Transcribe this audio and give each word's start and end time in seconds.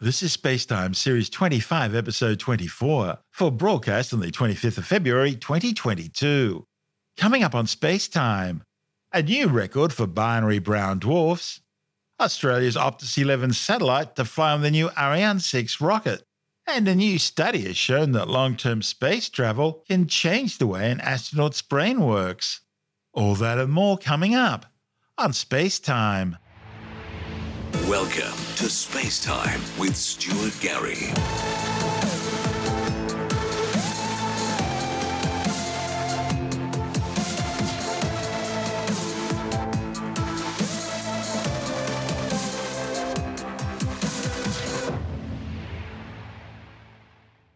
This 0.00 0.22
is 0.22 0.36
Spacetime 0.36 0.94
Series 0.94 1.28
25, 1.28 1.96
Episode 1.96 2.38
24, 2.38 3.18
for 3.32 3.50
broadcast 3.50 4.14
on 4.14 4.20
the 4.20 4.30
25th 4.30 4.78
of 4.78 4.86
February 4.86 5.34
2022. 5.34 6.64
Coming 7.16 7.42
up 7.42 7.52
on 7.52 7.66
Spacetime, 7.66 8.60
a 9.12 9.24
new 9.24 9.48
record 9.48 9.92
for 9.92 10.06
binary 10.06 10.60
brown 10.60 11.00
dwarfs, 11.00 11.62
Australia's 12.20 12.76
Optus 12.76 13.18
11 13.18 13.54
satellite 13.54 14.14
to 14.14 14.24
fly 14.24 14.52
on 14.52 14.62
the 14.62 14.70
new 14.70 14.88
Ariane 14.96 15.40
6 15.40 15.80
rocket, 15.80 16.22
and 16.64 16.86
a 16.86 16.94
new 16.94 17.18
study 17.18 17.62
has 17.62 17.76
shown 17.76 18.12
that 18.12 18.28
long 18.28 18.54
term 18.54 18.82
space 18.82 19.28
travel 19.28 19.82
can 19.88 20.06
change 20.06 20.58
the 20.58 20.68
way 20.68 20.92
an 20.92 21.00
astronaut's 21.00 21.60
brain 21.60 22.02
works. 22.02 22.60
All 23.14 23.34
that 23.34 23.58
and 23.58 23.72
more 23.72 23.98
coming 23.98 24.36
up 24.36 24.66
on 25.18 25.32
Spacetime. 25.32 26.38
Welcome 27.88 28.36
to 28.56 28.68
Space 28.68 29.18
Time 29.18 29.62
with 29.78 29.96
Stuart 29.96 30.52
Gary. 30.60 31.10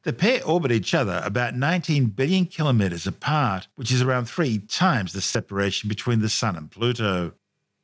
The 0.05 0.13
pair 0.13 0.45
orbit 0.45 0.73
each 0.73 0.95
other 0.95 1.23
about 1.25 1.55
19 1.55 2.07
billion 2.07 2.45
kilometres 2.45 3.07
apart, 3.07 3.69
which 3.77 3.91
is 3.91 4.03
around 4.03 4.27
three 4.27 4.59
times 4.59 5.15
the 5.15 5.23
separation 5.23 5.89
between 5.89 6.21
the 6.21 6.29
Sun 6.29 6.57
and 6.57 6.71
Pluto. 6.71 7.33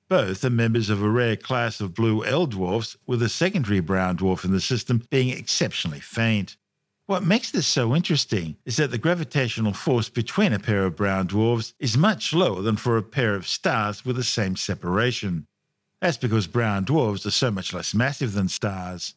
Both 0.09 0.43
are 0.43 0.51
members 0.51 0.89
of 0.89 1.03
a 1.03 1.11
rare 1.11 1.37
class 1.37 1.81
of 1.81 1.93
blue 1.93 2.25
L 2.25 2.47
dwarfs, 2.47 2.97
with 3.07 3.23
a 3.23 3.29
secondary 3.29 3.81
brown 3.81 4.17
dwarf 4.17 4.43
in 4.43 4.53
the 4.53 4.61
system 4.61 5.03
being 5.11 5.29
exceptionally 5.29 6.01
faint. 6.01 6.57
What 7.05 7.25
makes 7.25 7.51
this 7.51 7.67
so 7.67 7.95
interesting 7.95 8.57
is 8.65 8.77
that 8.77 8.91
the 8.91 8.97
gravitational 8.97 9.75
force 9.75 10.09
between 10.09 10.55
a 10.55 10.59
pair 10.59 10.85
of 10.85 10.97
brown 10.97 11.27
dwarfs 11.27 11.75
is 11.79 11.97
much 11.97 12.33
lower 12.33 12.63
than 12.63 12.77
for 12.77 12.97
a 12.97 13.03
pair 13.03 13.35
of 13.35 13.47
stars 13.47 14.05
with 14.05 14.17
the 14.17 14.25
same 14.25 14.57
separation. 14.57 15.47
That's 16.01 16.17
because 16.17 16.47
brown 16.47 16.85
dwarfs 16.85 17.27
are 17.27 17.31
so 17.31 17.51
much 17.51 17.75
less 17.75 17.93
massive 17.93 18.33
than 18.33 18.49
stars. 18.49 19.15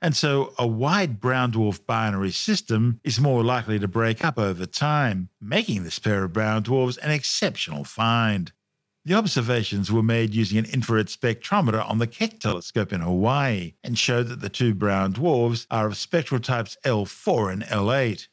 And 0.00 0.14
so 0.14 0.52
a 0.56 0.66
wide 0.66 1.20
brown 1.20 1.50
dwarf 1.50 1.84
binary 1.84 2.30
system 2.30 3.00
is 3.02 3.18
more 3.18 3.42
likely 3.42 3.80
to 3.80 3.88
break 3.88 4.24
up 4.24 4.38
over 4.38 4.66
time, 4.66 5.30
making 5.40 5.82
this 5.82 5.98
pair 5.98 6.22
of 6.22 6.32
brown 6.32 6.62
dwarfs 6.62 6.96
an 6.98 7.10
exceptional 7.10 7.82
find. 7.82 8.52
The 9.08 9.14
observations 9.14 9.90
were 9.90 10.02
made 10.02 10.34
using 10.34 10.58
an 10.58 10.66
infrared 10.66 11.06
spectrometer 11.06 11.82
on 11.82 11.96
the 11.96 12.06
Keck 12.06 12.40
telescope 12.40 12.92
in 12.92 13.00
Hawaii 13.00 13.72
and 13.82 13.98
showed 13.98 14.28
that 14.28 14.42
the 14.42 14.50
two 14.50 14.74
brown 14.74 15.12
dwarfs 15.12 15.66
are 15.70 15.86
of 15.86 15.96
spectral 15.96 16.40
types 16.40 16.76
L4 16.84 17.54
and 17.54 17.62
L8. 17.62 18.28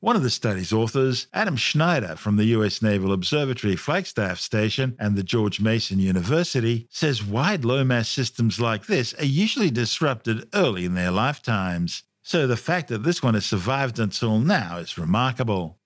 One 0.00 0.16
of 0.16 0.24
the 0.24 0.30
study's 0.30 0.72
authors, 0.72 1.28
Adam 1.32 1.54
Schneider 1.54 2.16
from 2.16 2.34
the 2.34 2.46
US 2.56 2.82
Naval 2.82 3.12
Observatory 3.12 3.76
Flagstaff 3.76 4.40
Station 4.40 4.96
and 4.98 5.14
the 5.14 5.22
George 5.22 5.60
Mason 5.60 6.00
University, 6.00 6.88
says 6.90 7.22
wide 7.22 7.64
low 7.64 7.84
mass 7.84 8.08
systems 8.08 8.58
like 8.58 8.86
this 8.86 9.14
are 9.20 9.24
usually 9.24 9.70
disrupted 9.70 10.48
early 10.54 10.84
in 10.84 10.94
their 10.94 11.12
lifetimes. 11.12 12.02
So 12.22 12.48
the 12.48 12.56
fact 12.56 12.88
that 12.88 13.04
this 13.04 13.22
one 13.22 13.34
has 13.34 13.46
survived 13.46 14.00
until 14.00 14.40
now 14.40 14.78
is 14.78 14.98
remarkable. 14.98 15.78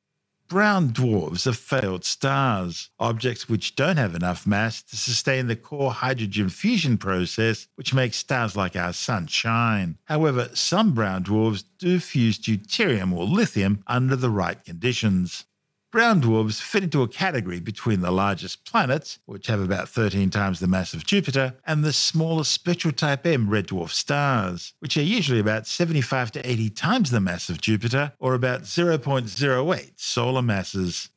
Brown 0.51 0.89
dwarfs 0.89 1.47
are 1.47 1.53
failed 1.53 2.05
stars, 2.05 2.91
objects 2.99 3.49
which 3.49 3.77
don't 3.77 3.99
have 3.99 4.17
enough 4.17 4.49
mass 4.49 4.83
to 4.83 4.97
sustain 4.97 5.47
the 5.47 5.55
core 5.55 5.93
hydrogen 5.93 6.49
fusion 6.49 6.99
process 6.99 7.69
which 7.77 7.95
makes 7.95 8.17
stars 8.17 8.57
like 8.57 8.75
our 8.75 8.93
sun 8.93 9.29
shine. 9.29 9.97
However, 10.07 10.51
some 10.53 10.93
brown 10.93 11.23
dwarfs 11.23 11.63
do 11.79 12.01
fuse 12.01 12.37
deuterium 12.37 13.13
or 13.13 13.27
lithium 13.27 13.85
under 13.87 14.17
the 14.17 14.29
right 14.29 14.63
conditions. 14.65 15.45
Brown 15.91 16.21
dwarfs 16.21 16.61
fit 16.61 16.85
into 16.85 17.03
a 17.03 17.09
category 17.09 17.59
between 17.59 18.01
the 18.01 18.13
largest 18.13 18.65
planets, 18.65 19.19
which 19.27 19.49
have 19.49 19.61
about 19.61 19.89
13 19.89 20.31
times 20.31 20.61
the 20.61 20.69
mass 20.69 20.95
of 20.95 21.05
Jupiter, 21.05 21.55
and 21.67 21.83
the 21.83 21.93
smaller 21.93 22.45
spectral 22.45 22.93
type 22.93 23.27
M 23.27 23.51
red 23.51 23.67
dwarf 23.67 23.91
stars, 23.91 24.73
which 24.79 24.97
are 24.97 25.03
usually 25.03 25.41
about 25.41 25.67
75 25.67 26.31
to 26.33 26.49
80 26.49 26.71
times 26.71 27.11
the 27.11 27.19
mass 27.19 27.49
of 27.49 27.61
Jupiter, 27.61 28.13
or 28.21 28.35
about 28.35 28.63
0.08 28.63 29.91
solar 29.97 30.43
masses. 30.43 31.09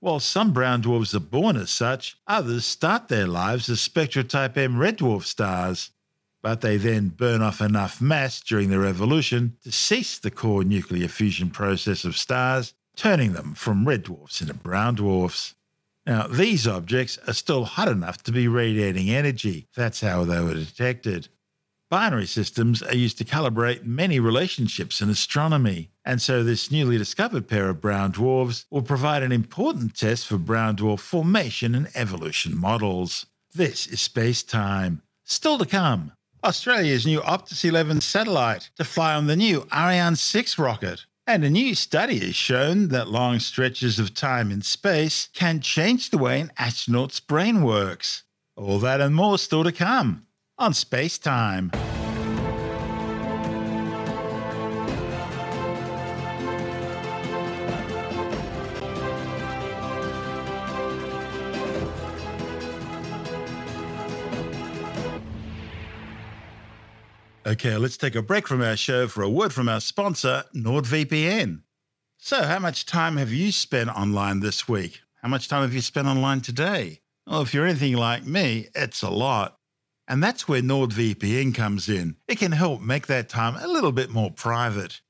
While 0.00 0.18
some 0.18 0.52
brown 0.52 0.80
dwarfs 0.80 1.14
are 1.14 1.20
born 1.20 1.56
as 1.56 1.70
such, 1.70 2.16
others 2.26 2.64
start 2.64 3.06
their 3.06 3.28
lives 3.28 3.68
as 3.68 3.80
spectral 3.80 4.24
type 4.24 4.58
M 4.58 4.76
red 4.76 4.98
dwarf 4.98 5.22
stars. 5.22 5.92
But 6.42 6.62
they 6.62 6.78
then 6.78 7.10
burn 7.10 7.42
off 7.42 7.60
enough 7.60 8.00
mass 8.00 8.40
during 8.40 8.70
their 8.70 8.86
evolution 8.86 9.56
to 9.62 9.70
cease 9.70 10.18
the 10.18 10.32
core 10.32 10.64
nuclear 10.64 11.06
fusion 11.06 11.50
process 11.50 12.04
of 12.04 12.16
stars 12.16 12.74
turning 12.96 13.32
them 13.32 13.54
from 13.54 13.86
red 13.86 14.02
dwarfs 14.02 14.40
into 14.40 14.54
brown 14.54 14.96
dwarfs. 14.96 15.54
Now, 16.06 16.26
these 16.26 16.66
objects 16.66 17.18
are 17.26 17.32
still 17.32 17.64
hot 17.64 17.88
enough 17.88 18.22
to 18.24 18.32
be 18.32 18.48
radiating 18.48 19.10
energy. 19.10 19.68
That's 19.76 20.00
how 20.00 20.24
they 20.24 20.40
were 20.40 20.54
detected. 20.54 21.28
Binary 21.88 22.26
systems 22.26 22.82
are 22.82 22.96
used 22.96 23.18
to 23.18 23.24
calibrate 23.24 23.84
many 23.84 24.18
relationships 24.18 25.00
in 25.00 25.08
astronomy, 25.08 25.90
and 26.04 26.20
so 26.20 26.42
this 26.42 26.70
newly 26.70 26.98
discovered 26.98 27.46
pair 27.46 27.68
of 27.68 27.80
brown 27.80 28.10
dwarfs 28.10 28.66
will 28.70 28.82
provide 28.82 29.22
an 29.22 29.30
important 29.30 29.96
test 29.96 30.26
for 30.26 30.36
brown 30.36 30.76
dwarf 30.76 30.98
formation 30.98 31.76
and 31.76 31.88
evolution 31.94 32.58
models. 32.58 33.26
This 33.54 33.86
is 33.86 34.00
space 34.00 34.42
time. 34.42 35.02
Still 35.24 35.58
to 35.58 35.66
come, 35.66 36.12
Australia's 36.42 37.06
new 37.06 37.20
Optus 37.20 37.64
11 37.64 38.00
satellite 38.00 38.70
to 38.76 38.84
fly 38.84 39.14
on 39.14 39.26
the 39.28 39.36
new 39.36 39.66
Ariane 39.72 40.16
6 40.16 40.58
rocket. 40.58 41.06
And 41.28 41.42
a 41.42 41.50
new 41.50 41.74
study 41.74 42.20
has 42.20 42.36
shown 42.36 42.88
that 42.90 43.08
long 43.08 43.40
stretches 43.40 43.98
of 43.98 44.14
time 44.14 44.52
in 44.52 44.62
space 44.62 45.28
can 45.34 45.60
change 45.60 46.10
the 46.10 46.18
way 46.18 46.40
an 46.40 46.52
astronaut's 46.56 47.18
brain 47.18 47.64
works. 47.64 48.22
All 48.54 48.78
that 48.78 49.00
and 49.00 49.12
more 49.12 49.36
still 49.36 49.64
to 49.64 49.72
come 49.72 50.28
on 50.56 50.72
Space 50.72 51.18
Time. 51.18 51.72
Okay, 67.46 67.76
let's 67.76 67.96
take 67.96 68.16
a 68.16 68.22
break 68.22 68.48
from 68.48 68.60
our 68.60 68.76
show 68.76 69.06
for 69.06 69.22
a 69.22 69.30
word 69.30 69.52
from 69.52 69.68
our 69.68 69.80
sponsor, 69.80 70.42
NordVPN. 70.52 71.60
So, 72.18 72.42
how 72.42 72.58
much 72.58 72.86
time 72.86 73.18
have 73.18 73.30
you 73.30 73.52
spent 73.52 73.88
online 73.88 74.40
this 74.40 74.66
week? 74.66 75.02
How 75.22 75.28
much 75.28 75.46
time 75.46 75.62
have 75.62 75.72
you 75.72 75.80
spent 75.80 76.08
online 76.08 76.40
today? 76.40 77.02
Well, 77.24 77.42
if 77.42 77.54
you're 77.54 77.64
anything 77.64 77.94
like 77.94 78.26
me, 78.26 78.66
it's 78.74 79.00
a 79.00 79.10
lot. 79.10 79.58
And 80.08 80.24
that's 80.24 80.48
where 80.48 80.60
NordVPN 80.60 81.54
comes 81.54 81.88
in. 81.88 82.16
It 82.26 82.40
can 82.40 82.50
help 82.50 82.80
make 82.80 83.06
that 83.06 83.28
time 83.28 83.54
a 83.54 83.68
little 83.68 83.92
bit 83.92 84.10
more 84.10 84.32
private. 84.32 85.00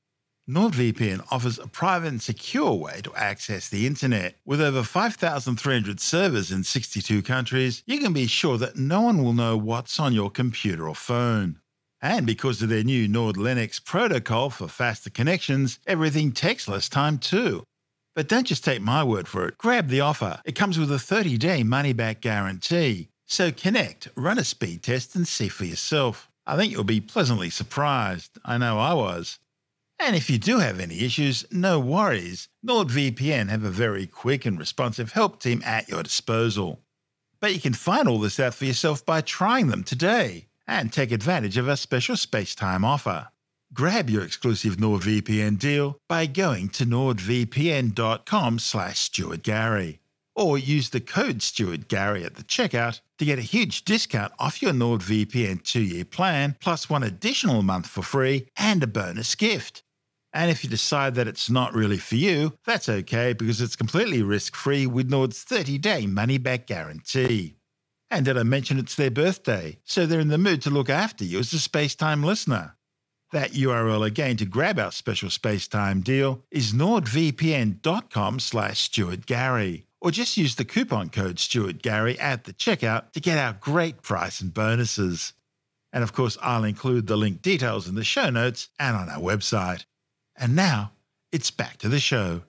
NordVPN 0.47 1.25
offers 1.31 1.57
a 1.57 1.65
private 1.65 2.09
and 2.09 2.21
secure 2.21 2.75
way 2.75 3.01
to 3.01 3.15
access 3.15 3.67
the 3.67 3.87
internet. 3.87 4.35
With 4.45 4.61
over 4.61 4.83
5,300 4.83 5.99
servers 5.99 6.51
in 6.51 6.63
62 6.63 7.23
countries, 7.23 7.81
you 7.87 7.97
can 7.97 8.13
be 8.13 8.27
sure 8.27 8.59
that 8.59 8.75
no 8.77 9.01
one 9.01 9.23
will 9.23 9.33
know 9.33 9.57
what's 9.57 9.99
on 9.99 10.13
your 10.13 10.29
computer 10.29 10.87
or 10.87 10.93
phone. 10.93 11.61
And 12.01 12.27
because 12.27 12.61
of 12.61 12.69
their 12.69 12.83
new 12.83 13.07
NordLynx 13.07 13.83
protocol 13.83 14.49
for 14.51 14.67
faster 14.67 15.09
connections, 15.09 15.79
everything 15.87 16.31
takes 16.31 16.67
less 16.67 16.87
time 16.87 17.17
too. 17.17 17.63
But 18.15 18.27
don't 18.27 18.47
just 18.47 18.63
take 18.63 18.81
my 18.81 19.03
word 19.03 19.27
for 19.27 19.47
it. 19.47 19.57
Grab 19.57 19.89
the 19.89 20.01
offer. 20.01 20.41
It 20.45 20.55
comes 20.55 20.77
with 20.77 20.91
a 20.91 20.99
30 20.99 21.37
day 21.37 21.63
money 21.63 21.93
back 21.93 22.21
guarantee. 22.21 23.09
So 23.25 23.51
connect, 23.51 24.07
run 24.15 24.37
a 24.37 24.43
speed 24.43 24.83
test, 24.83 25.15
and 25.15 25.27
see 25.27 25.49
for 25.49 25.65
yourself. 25.65 26.29
I 26.45 26.55
think 26.55 26.71
you'll 26.71 26.83
be 26.83 27.01
pleasantly 27.01 27.49
surprised. 27.49 28.37
I 28.45 28.57
know 28.57 28.79
I 28.79 28.93
was. 28.93 29.39
And 29.99 30.15
if 30.15 30.29
you 30.29 30.37
do 30.37 30.59
have 30.59 30.79
any 30.79 31.01
issues, 31.01 31.45
no 31.51 31.79
worries. 31.79 32.47
NordVPN 32.65 33.49
have 33.49 33.63
a 33.63 33.69
very 33.69 34.05
quick 34.05 34.45
and 34.45 34.57
responsive 34.59 35.13
help 35.13 35.41
team 35.41 35.61
at 35.65 35.89
your 35.89 36.03
disposal. 36.03 36.79
But 37.39 37.53
you 37.53 37.59
can 37.59 37.73
find 37.73 38.07
all 38.07 38.19
this 38.19 38.39
out 38.39 38.53
for 38.53 38.65
yourself 38.65 39.05
by 39.05 39.21
trying 39.21 39.67
them 39.67 39.83
today 39.83 40.47
and 40.67 40.91
take 40.91 41.11
advantage 41.11 41.57
of 41.57 41.69
our 41.69 41.77
special 41.77 42.17
space 42.17 42.53
time 42.53 42.83
offer. 42.83 43.29
Grab 43.73 44.09
your 44.09 44.23
exclusive 44.23 44.77
NordVPN 44.77 45.59
deal 45.59 45.97
by 46.07 46.25
going 46.25 46.69
to 46.69 46.85
nordvpn.com 46.85 48.59
slash 48.59 49.09
stuartgary 49.09 49.99
or 50.35 50.57
use 50.57 50.91
the 50.91 51.01
code 51.01 51.41
stuartgary 51.41 52.23
at 52.23 52.35
the 52.35 52.43
checkout 52.43 53.01
to 53.17 53.25
get 53.25 53.39
a 53.39 53.41
huge 53.41 53.83
discount 53.83 54.31
off 54.39 54.61
your 54.61 54.71
NordVPN 54.71 55.63
two-year 55.63 56.05
plan 56.05 56.55
plus 56.61 56.89
one 56.89 57.03
additional 57.03 57.63
month 57.63 57.87
for 57.87 58.03
free 58.03 58.47
and 58.55 58.83
a 58.83 58.87
bonus 58.87 59.35
gift. 59.35 59.83
And 60.31 60.51
if 60.51 60.63
you 60.63 60.69
decide 60.69 61.15
that 61.15 61.27
it's 61.27 61.49
not 61.49 61.73
really 61.73 61.97
for 61.97 62.15
you, 62.15 62.53
that's 62.65 62.87
okay 62.87 63.33
because 63.33 63.59
it's 63.59 63.75
completely 63.75 64.21
risk-free 64.21 64.85
with 64.85 65.09
Nord's 65.09 65.43
30-day 65.43 66.05
money-back 66.05 66.67
guarantee. 66.67 67.56
And 68.09 68.25
did 68.25 68.37
I 68.37 68.43
mention 68.43 68.79
it's 68.79 68.95
their 68.95 69.11
birthday, 69.11 69.79
so 69.83 70.05
they're 70.05 70.19
in 70.19 70.29
the 70.29 70.37
mood 70.37 70.61
to 70.63 70.69
look 70.69 70.89
after 70.89 71.23
you 71.23 71.39
as 71.39 71.51
a 71.53 71.59
space-time 71.59 72.23
listener. 72.23 72.75
That 73.33 73.51
URL 73.51 74.05
again 74.05 74.37
to 74.37 74.45
grab 74.45 74.79
our 74.79 74.91
special 74.91 75.29
space-time 75.29 76.01
deal 76.01 76.43
is 76.49 76.71
nordvpn.com 76.71 78.39
slash 78.39 78.89
stuartgary 78.89 79.83
or 79.99 80.11
just 80.11 80.37
use 80.37 80.55
the 80.55 80.65
coupon 80.65 81.09
code 81.09 81.37
stuartgary 81.37 82.17
at 82.19 82.45
the 82.45 82.53
checkout 82.53 83.11
to 83.11 83.19
get 83.19 83.37
our 83.37 83.53
great 83.59 84.01
price 84.01 84.39
and 84.39 84.53
bonuses. 84.53 85.33
And 85.91 86.03
of 86.03 86.13
course, 86.13 86.37
I'll 86.41 86.63
include 86.63 87.07
the 87.07 87.17
link 87.17 87.41
details 87.41 87.87
in 87.87 87.95
the 87.95 88.03
show 88.03 88.29
notes 88.29 88.69
and 88.79 88.95
on 88.95 89.09
our 89.09 89.19
website. 89.19 89.85
And 90.35 90.55
now, 90.55 90.91
it's 91.31 91.51
back 91.51 91.77
to 91.79 91.89
the 91.89 91.99
show. 91.99 92.43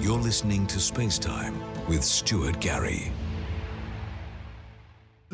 You're 0.00 0.18
listening 0.18 0.66
to 0.68 0.78
Space 0.78 1.18
Time 1.18 1.58
with 1.88 2.04
Stuart 2.04 2.60
Gary. 2.60 3.10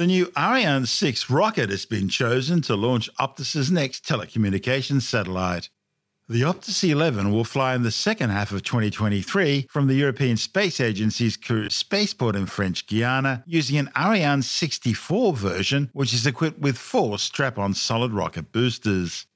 The 0.01 0.07
new 0.07 0.33
Ariane 0.35 0.87
6 0.87 1.29
rocket 1.29 1.69
has 1.69 1.85
been 1.85 2.09
chosen 2.09 2.63
to 2.63 2.75
launch 2.75 3.15
Optus's 3.17 3.71
next 3.71 4.03
telecommunications 4.03 5.03
satellite. 5.03 5.69
The 6.27 6.41
Optus 6.41 6.89
11 6.91 7.31
will 7.31 7.45
fly 7.45 7.75
in 7.75 7.83
the 7.83 7.91
second 7.91 8.31
half 8.31 8.51
of 8.51 8.63
2023 8.63 9.67
from 9.69 9.89
the 9.89 9.95
European 9.97 10.39
Space 10.39 10.81
Agency's 10.81 11.37
Kourou 11.37 11.71
spaceport 11.71 12.35
in 12.35 12.47
French 12.47 12.87
Guiana 12.87 13.45
using 13.47 13.77
an 13.77 13.91
Ariane 13.95 14.41
64 14.41 15.35
version, 15.35 15.91
which 15.93 16.15
is 16.15 16.27
equipped 16.27 16.61
with 16.61 16.79
four 16.79 17.19
strap 17.19 17.59
on 17.59 17.75
solid 17.75 18.15
rocket 18.15 18.53
boosters. 18.53 19.27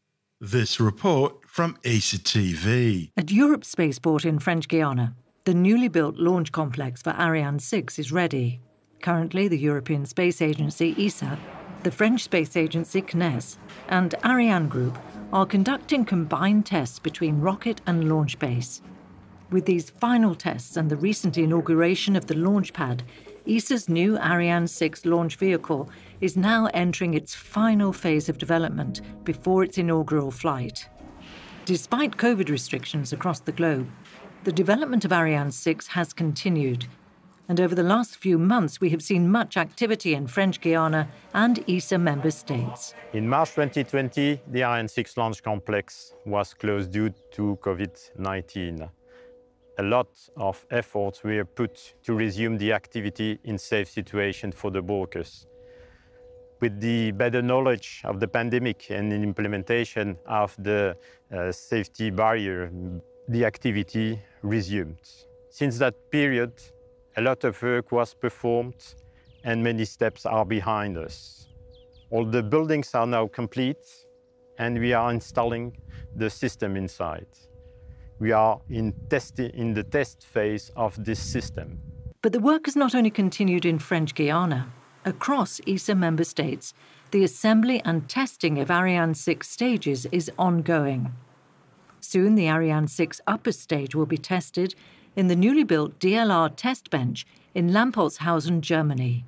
This 0.40 0.80
report 0.80 1.46
from 1.46 1.76
ESA 1.84 2.20
TV. 2.20 3.10
At 3.18 3.30
Europe 3.30 3.66
Spaceport 3.66 4.24
in 4.24 4.38
French 4.38 4.66
Guiana, 4.68 5.14
the 5.44 5.52
newly 5.52 5.88
built 5.88 6.16
launch 6.16 6.52
complex 6.52 7.02
for 7.02 7.10
Ariane 7.20 7.58
6 7.58 7.98
is 7.98 8.10
ready. 8.10 8.62
Currently, 9.04 9.48
the 9.48 9.58
European 9.58 10.06
Space 10.06 10.40
Agency 10.40 10.94
ESA, 10.98 11.38
the 11.82 11.90
French 11.90 12.22
Space 12.22 12.56
Agency 12.56 13.02
CNES, 13.02 13.58
and 13.90 14.14
Ariane 14.24 14.66
Group 14.66 14.98
are 15.30 15.44
conducting 15.44 16.06
combined 16.06 16.64
tests 16.64 16.98
between 16.98 17.42
rocket 17.42 17.82
and 17.86 18.08
launch 18.08 18.38
base. 18.38 18.80
With 19.50 19.66
these 19.66 19.90
final 19.90 20.34
tests 20.34 20.78
and 20.78 20.88
the 20.88 20.96
recent 20.96 21.36
inauguration 21.36 22.16
of 22.16 22.28
the 22.28 22.34
launch 22.34 22.72
pad, 22.72 23.02
ESA's 23.46 23.90
new 23.90 24.16
Ariane 24.16 24.66
6 24.66 25.04
launch 25.04 25.36
vehicle 25.36 25.90
is 26.22 26.34
now 26.34 26.70
entering 26.72 27.12
its 27.12 27.34
final 27.34 27.92
phase 27.92 28.30
of 28.30 28.38
development 28.38 29.02
before 29.22 29.64
its 29.64 29.76
inaugural 29.76 30.30
flight. 30.30 30.88
Despite 31.66 32.16
COVID 32.16 32.48
restrictions 32.48 33.12
across 33.12 33.40
the 33.40 33.52
globe, 33.52 33.86
the 34.44 34.52
development 34.52 35.04
of 35.04 35.12
Ariane 35.12 35.52
6 35.52 35.88
has 35.88 36.14
continued 36.14 36.86
and 37.48 37.60
over 37.60 37.74
the 37.74 37.82
last 37.82 38.16
few 38.16 38.38
months 38.38 38.80
we 38.80 38.90
have 38.90 39.02
seen 39.02 39.30
much 39.30 39.56
activity 39.56 40.14
in 40.14 40.26
French 40.26 40.60
Guiana 40.60 41.08
and 41.34 41.62
ESA 41.68 41.98
member 41.98 42.30
states. 42.30 42.94
In 43.12 43.28
March 43.28 43.50
2020, 43.50 44.40
the 44.48 44.62
Ariane 44.62 44.88
6 44.88 45.16
launch 45.16 45.42
complex 45.42 46.14
was 46.24 46.54
closed 46.54 46.92
due 46.92 47.10
to 47.32 47.58
COVID-19. 47.62 48.88
A 49.78 49.82
lot 49.82 50.08
of 50.36 50.64
efforts 50.70 51.24
were 51.24 51.44
put 51.44 51.94
to 52.04 52.14
resume 52.14 52.56
the 52.58 52.72
activity 52.72 53.38
in 53.44 53.58
safe 53.58 53.90
situation 53.90 54.52
for 54.52 54.70
the 54.70 54.82
workers. 54.82 55.46
With 56.60 56.80
the 56.80 57.10
better 57.10 57.42
knowledge 57.42 58.00
of 58.04 58.20
the 58.20 58.28
pandemic 58.28 58.90
and 58.90 59.10
the 59.10 59.16
implementation 59.16 60.16
of 60.26 60.54
the 60.58 60.96
uh, 61.32 61.50
safety 61.50 62.10
barrier, 62.10 62.70
the 63.28 63.44
activity 63.44 64.20
resumed. 64.42 65.00
Since 65.50 65.78
that 65.78 66.10
period, 66.10 66.52
a 67.16 67.22
lot 67.22 67.44
of 67.44 67.60
work 67.62 67.92
was 67.92 68.14
performed 68.14 68.94
and 69.44 69.62
many 69.62 69.84
steps 69.84 70.26
are 70.26 70.44
behind 70.44 70.96
us. 70.96 71.48
All 72.10 72.24
the 72.24 72.42
buildings 72.42 72.94
are 72.94 73.06
now 73.06 73.26
complete 73.28 73.86
and 74.58 74.78
we 74.78 74.92
are 74.92 75.12
installing 75.12 75.76
the 76.16 76.30
system 76.30 76.76
inside. 76.76 77.26
We 78.18 78.32
are 78.32 78.60
in, 78.70 78.94
test- 79.10 79.40
in 79.40 79.74
the 79.74 79.82
test 79.82 80.24
phase 80.24 80.70
of 80.76 81.04
this 81.04 81.20
system. 81.20 81.80
But 82.22 82.32
the 82.32 82.40
work 82.40 82.66
has 82.66 82.76
not 82.76 82.94
only 82.94 83.10
continued 83.10 83.64
in 83.64 83.78
French 83.78 84.14
Guiana. 84.14 84.68
Across 85.04 85.60
ESA 85.66 85.94
member 85.94 86.24
states, 86.24 86.72
the 87.10 87.24
assembly 87.24 87.82
and 87.84 88.08
testing 88.08 88.58
of 88.58 88.70
Ariane 88.70 89.14
6 89.14 89.48
stages 89.48 90.06
is 90.06 90.30
ongoing. 90.38 91.12
Soon, 92.00 92.34
the 92.34 92.48
Ariane 92.48 92.88
6 92.88 93.20
upper 93.26 93.52
stage 93.52 93.94
will 93.94 94.06
be 94.06 94.16
tested 94.16 94.74
in 95.16 95.28
the 95.28 95.36
newly 95.36 95.64
built 95.64 95.98
DLR 95.98 96.52
test 96.56 96.90
bench 96.90 97.26
in 97.54 97.70
Lampoldshausen, 97.70 98.60
Germany. 98.60 99.24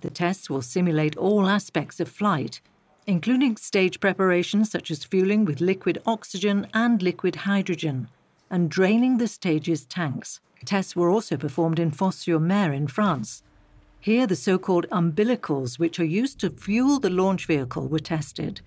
The 0.00 0.10
tests 0.10 0.48
will 0.48 0.62
simulate 0.62 1.16
all 1.16 1.48
aspects 1.48 2.00
of 2.00 2.08
flight, 2.08 2.60
including 3.06 3.56
stage 3.56 4.00
preparations 4.00 4.70
such 4.70 4.90
as 4.90 5.04
fueling 5.04 5.44
with 5.44 5.60
liquid 5.60 6.00
oxygen 6.06 6.68
and 6.72 7.02
liquid 7.02 7.36
hydrogen, 7.36 8.08
and 8.50 8.70
draining 8.70 9.18
the 9.18 9.28
stage's 9.28 9.84
tanks. 9.84 10.40
Tests 10.64 10.94
were 10.94 11.10
also 11.10 11.36
performed 11.36 11.78
in 11.78 11.90
Fos-sur-Mer 11.90 12.72
in 12.72 12.86
France. 12.86 13.42
Here, 13.98 14.26
the 14.26 14.36
so 14.36 14.58
called 14.58 14.86
umbilicals, 14.90 15.78
which 15.78 15.98
are 15.98 16.04
used 16.04 16.38
to 16.40 16.50
fuel 16.50 17.00
the 17.00 17.10
launch 17.10 17.46
vehicle, 17.46 17.88
were 17.88 17.98
tested, 17.98 18.60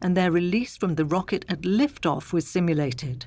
and 0.00 0.16
their 0.16 0.30
release 0.30 0.76
from 0.76 0.94
the 0.94 1.04
rocket 1.04 1.44
at 1.48 1.62
liftoff 1.62 2.32
was 2.32 2.46
simulated 2.46 3.26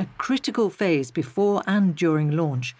a 0.00 0.06
critical 0.16 0.70
phase 0.70 1.10
before 1.10 1.62
and 1.66 1.94
during 1.94 2.30
launch, 2.30 2.74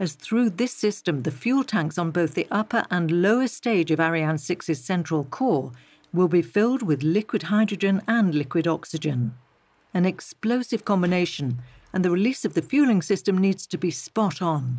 as 0.00 0.14
through 0.14 0.48
this 0.48 0.72
system 0.72 1.20
the 1.20 1.30
fuel 1.30 1.62
tanks 1.62 1.98
on 1.98 2.10
both 2.10 2.32
the 2.32 2.46
upper 2.50 2.82
and 2.90 3.10
lower 3.10 3.46
stage 3.46 3.90
of 3.90 4.00
Ariane 4.00 4.36
6's 4.36 4.82
central 4.82 5.24
core 5.24 5.72
will 6.14 6.28
be 6.28 6.40
filled 6.40 6.80
with 6.80 7.02
liquid 7.02 7.42
hydrogen 7.44 8.00
and 8.08 8.34
liquid 8.34 8.66
oxygen. 8.66 9.34
An 9.92 10.06
explosive 10.06 10.86
combination, 10.86 11.58
and 11.92 12.02
the 12.02 12.10
release 12.10 12.46
of 12.46 12.54
the 12.54 12.62
fueling 12.62 13.02
system 13.02 13.36
needs 13.36 13.66
to 13.66 13.76
be 13.76 13.90
spot 13.90 14.40
on. 14.40 14.78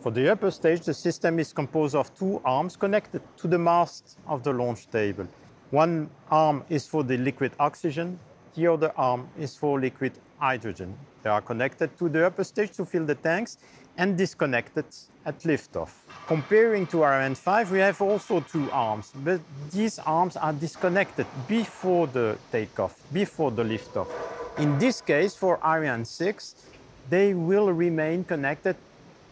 For 0.00 0.10
the 0.10 0.30
upper 0.30 0.50
stage, 0.50 0.82
the 0.82 0.92
system 0.92 1.38
is 1.38 1.54
composed 1.54 1.94
of 1.94 2.14
two 2.14 2.42
arms 2.44 2.76
connected 2.76 3.22
to 3.38 3.48
the 3.48 3.58
mast 3.58 4.18
of 4.26 4.42
the 4.42 4.52
launch 4.52 4.90
table. 4.90 5.26
One 5.70 6.10
arm 6.30 6.64
is 6.68 6.86
for 6.86 7.02
the 7.02 7.16
liquid 7.16 7.52
oxygen, 7.58 8.18
the 8.58 8.66
other 8.66 8.92
arm 8.96 9.28
is 9.38 9.56
for 9.56 9.80
liquid 9.80 10.12
hydrogen. 10.38 10.92
They 11.22 11.30
are 11.30 11.40
connected 11.40 11.96
to 11.98 12.08
the 12.08 12.26
upper 12.26 12.44
stage 12.44 12.72
to 12.72 12.84
fill 12.84 13.06
the 13.06 13.14
tanks 13.14 13.56
and 13.96 14.18
disconnected 14.18 14.86
at 15.24 15.38
liftoff. 15.40 15.90
Comparing 16.26 16.86
to 16.88 17.04
Ariane 17.04 17.36
5, 17.36 17.70
we 17.70 17.78
have 17.78 18.00
also 18.02 18.40
two 18.40 18.68
arms, 18.72 19.12
but 19.14 19.40
these 19.70 19.98
arms 20.00 20.36
are 20.36 20.52
disconnected 20.52 21.26
before 21.46 22.08
the 22.08 22.36
takeoff, 22.50 22.94
before 23.12 23.50
the 23.52 23.62
liftoff. 23.62 24.08
In 24.58 24.78
this 24.78 25.00
case, 25.00 25.36
for 25.36 25.58
Ariane 25.64 26.04
6, 26.04 26.54
they 27.10 27.34
will 27.34 27.72
remain 27.72 28.24
connected 28.24 28.76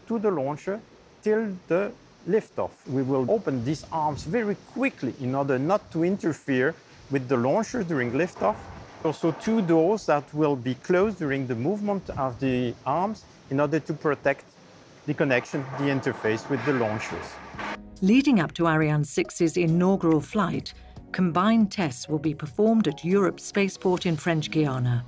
to 0.07 0.19
the 0.21 0.31
launcher 0.31 0.81
till 1.23 1.57
the 1.67 1.91
liftoff. 2.29 2.71
We 2.87 3.03
will 3.03 3.29
open 3.29 3.65
these 3.65 3.85
arms 3.91 4.23
very 4.23 4.57
quickly 4.73 5.15
in 5.21 5.35
order 5.35 5.59
not 5.59 5.91
to 5.93 6.05
interfere 6.05 6.75
with 7.11 7.29
the 7.29 7.37
launcher 7.37 7.83
during 7.83 8.13
liftoff 8.13 8.57
also 9.07 9.31
two 9.33 9.63
doors 9.63 10.07
that 10.07 10.25
will 10.35 10.57
be 10.57 10.75
closed 10.75 11.19
during 11.19 11.47
the 11.47 11.55
movement 11.55 12.11
of 12.11 12.39
the 12.41 12.75
arms 12.85 13.25
in 13.51 13.61
order 13.61 13.79
to 13.79 13.93
protect 13.95 14.45
the 15.07 15.15
connection, 15.15 15.65
the 15.79 15.85
interface 15.85 16.49
with 16.51 16.63
the 16.67 16.73
launchers. 16.73 17.27
Leading 18.03 18.41
up 18.41 18.53
to 18.53 18.67
Ariane 18.67 19.05
6's 19.05 19.57
inaugural 19.57 20.21
flight, 20.21 20.75
combined 21.13 21.71
tests 21.71 22.09
will 22.09 22.19
be 22.19 22.35
performed 22.35 22.89
at 22.89 23.05
Europe's 23.05 23.45
Spaceport 23.45 24.05
in 24.07 24.17
French 24.17 24.51
Guiana. 24.51 25.05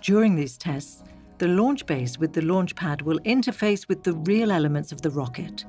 During 0.00 0.34
these 0.34 0.56
tests, 0.56 1.04
the 1.36 1.48
launch 1.48 1.84
base 1.86 2.18
with 2.18 2.32
the 2.32 2.42
launch 2.42 2.74
pad 2.74 3.02
will 3.02 3.20
interface 3.20 3.86
with 3.86 4.02
the 4.02 4.14
real 4.14 4.50
elements 4.50 4.92
of 4.92 5.02
the 5.02 5.10
rocket. 5.10 5.66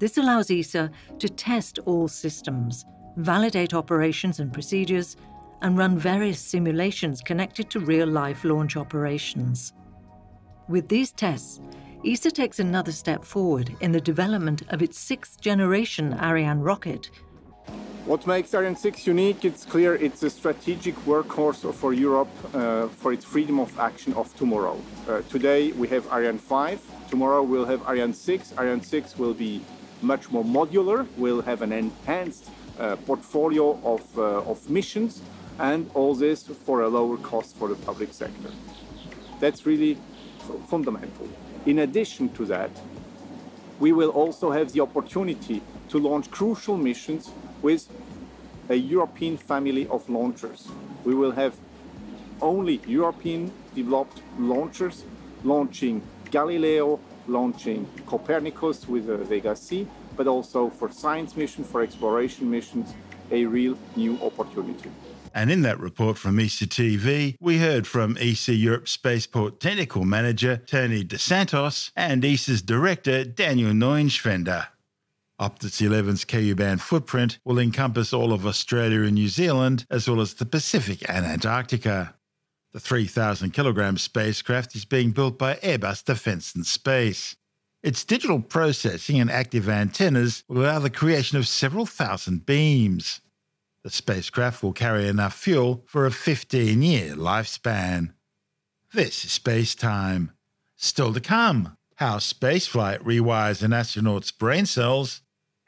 This 0.00 0.18
allows 0.18 0.50
ESA 0.50 0.90
to 1.20 1.28
test 1.28 1.78
all 1.86 2.08
systems, 2.08 2.84
validate 3.16 3.74
operations 3.74 4.40
and 4.40 4.52
procedures, 4.52 5.16
and 5.64 5.78
run 5.78 5.98
various 5.98 6.38
simulations 6.38 7.22
connected 7.22 7.70
to 7.70 7.80
real 7.80 8.06
life 8.06 8.44
launch 8.44 8.76
operations. 8.76 9.72
With 10.68 10.88
these 10.88 11.10
tests, 11.10 11.60
ESA 12.06 12.32
takes 12.32 12.60
another 12.60 12.92
step 12.92 13.24
forward 13.24 13.74
in 13.80 13.90
the 13.90 14.00
development 14.00 14.62
of 14.68 14.82
its 14.82 14.98
sixth 14.98 15.40
generation 15.40 16.12
Ariane 16.20 16.60
rocket. 16.60 17.10
What 18.04 18.26
makes 18.26 18.52
Ariane 18.52 18.76
6 18.76 19.06
unique, 19.06 19.46
it's 19.46 19.64
clear 19.64 19.94
it's 19.94 20.22
a 20.22 20.28
strategic 20.28 20.94
workhorse 21.06 21.72
for 21.72 21.94
Europe 21.94 22.28
uh, 22.52 22.88
for 22.88 23.14
its 23.14 23.24
freedom 23.24 23.58
of 23.58 23.78
action 23.78 24.12
of 24.12 24.36
tomorrow. 24.36 24.78
Uh, 25.08 25.22
today 25.30 25.72
we 25.72 25.88
have 25.88 26.06
Ariane 26.12 26.36
5, 26.36 27.08
tomorrow 27.08 27.42
we'll 27.42 27.64
have 27.64 27.80
Ariane 27.88 28.12
6. 28.12 28.52
Ariane 28.58 28.82
6 28.82 29.18
will 29.18 29.32
be 29.32 29.62
much 30.02 30.30
more 30.30 30.44
modular, 30.44 31.06
We'll 31.16 31.40
have 31.40 31.62
an 31.62 31.72
enhanced 31.72 32.50
uh, 32.78 32.96
portfolio 32.96 33.80
of, 33.82 34.02
uh, 34.18 34.50
of 34.50 34.68
missions, 34.68 35.22
and 35.58 35.90
all 35.94 36.14
this 36.14 36.42
for 36.44 36.82
a 36.82 36.88
lower 36.88 37.16
cost 37.18 37.56
for 37.56 37.68
the 37.68 37.76
public 37.76 38.12
sector. 38.12 38.50
That's 39.40 39.66
really 39.66 39.98
fundamental. 40.68 41.28
In 41.66 41.78
addition 41.80 42.28
to 42.30 42.44
that, 42.46 42.70
we 43.80 43.92
will 43.92 44.10
also 44.10 44.50
have 44.50 44.72
the 44.72 44.80
opportunity 44.80 45.62
to 45.88 45.98
launch 45.98 46.30
crucial 46.30 46.76
missions 46.76 47.30
with 47.62 47.88
a 48.68 48.74
European 48.74 49.36
family 49.36 49.86
of 49.88 50.08
launchers. 50.08 50.68
We 51.04 51.14
will 51.14 51.32
have 51.32 51.54
only 52.40 52.80
European 52.86 53.52
developed 53.74 54.20
launchers 54.38 55.04
launching 55.42 56.02
Galileo, 56.30 56.98
launching 57.26 57.88
Copernicus 58.06 58.88
with 58.88 59.06
Vega 59.28 59.54
C, 59.54 59.86
but 60.16 60.26
also 60.26 60.70
for 60.70 60.90
science 60.90 61.36
missions, 61.36 61.66
for 61.66 61.82
exploration 61.82 62.50
missions, 62.50 62.94
a 63.30 63.44
real 63.44 63.76
new 63.96 64.18
opportunity. 64.22 64.90
And 65.36 65.50
in 65.50 65.62
that 65.62 65.80
report 65.80 66.16
from 66.16 66.38
ESA 66.38 66.66
TV, 66.68 67.34
we 67.40 67.58
heard 67.58 67.88
from 67.88 68.16
ESA 68.18 68.54
Europe 68.54 68.86
Spaceport 68.86 69.58
Technical 69.58 70.04
Manager 70.04 70.56
Tony 70.56 71.02
Dos 71.02 71.22
Santos 71.22 71.90
and 71.96 72.24
ESA's 72.24 72.62
Director 72.62 73.24
Daniel 73.24 73.72
Neuenschwander. 73.72 74.68
Optus 75.40 75.82
11's 75.82 76.24
Ku 76.24 76.54
band 76.54 76.80
footprint 76.80 77.40
will 77.44 77.58
encompass 77.58 78.12
all 78.12 78.32
of 78.32 78.46
Australia 78.46 79.00
and 79.00 79.14
New 79.14 79.26
Zealand, 79.26 79.86
as 79.90 80.08
well 80.08 80.20
as 80.20 80.34
the 80.34 80.46
Pacific 80.46 81.02
and 81.08 81.26
Antarctica. 81.26 82.14
The 82.72 82.78
3,000 82.78 83.50
kilogram 83.50 83.98
spacecraft 83.98 84.76
is 84.76 84.84
being 84.84 85.10
built 85.10 85.36
by 85.36 85.56
Airbus 85.56 86.04
Defence 86.04 86.54
and 86.54 86.64
Space. 86.64 87.34
Its 87.82 88.04
digital 88.04 88.40
processing 88.40 89.20
and 89.20 89.30
active 89.30 89.68
antennas 89.68 90.44
will 90.48 90.62
allow 90.62 90.78
the 90.78 90.90
creation 90.90 91.38
of 91.38 91.48
several 91.48 91.86
thousand 91.86 92.46
beams. 92.46 93.20
The 93.84 93.90
spacecraft 93.90 94.62
will 94.62 94.72
carry 94.72 95.06
enough 95.06 95.34
fuel 95.34 95.84
for 95.86 96.06
a 96.06 96.10
15 96.10 96.80
year 96.80 97.14
lifespan. 97.14 98.14
This 98.94 99.24
is 99.26 99.32
space 99.32 99.74
time. 99.74 100.32
Still 100.74 101.12
to 101.12 101.20
come 101.20 101.76
how 101.96 102.16
spaceflight 102.16 103.00
rewires 103.00 103.62
an 103.62 103.72
astronaut's 103.72 104.32
brain 104.32 104.66
cells 104.66 105.20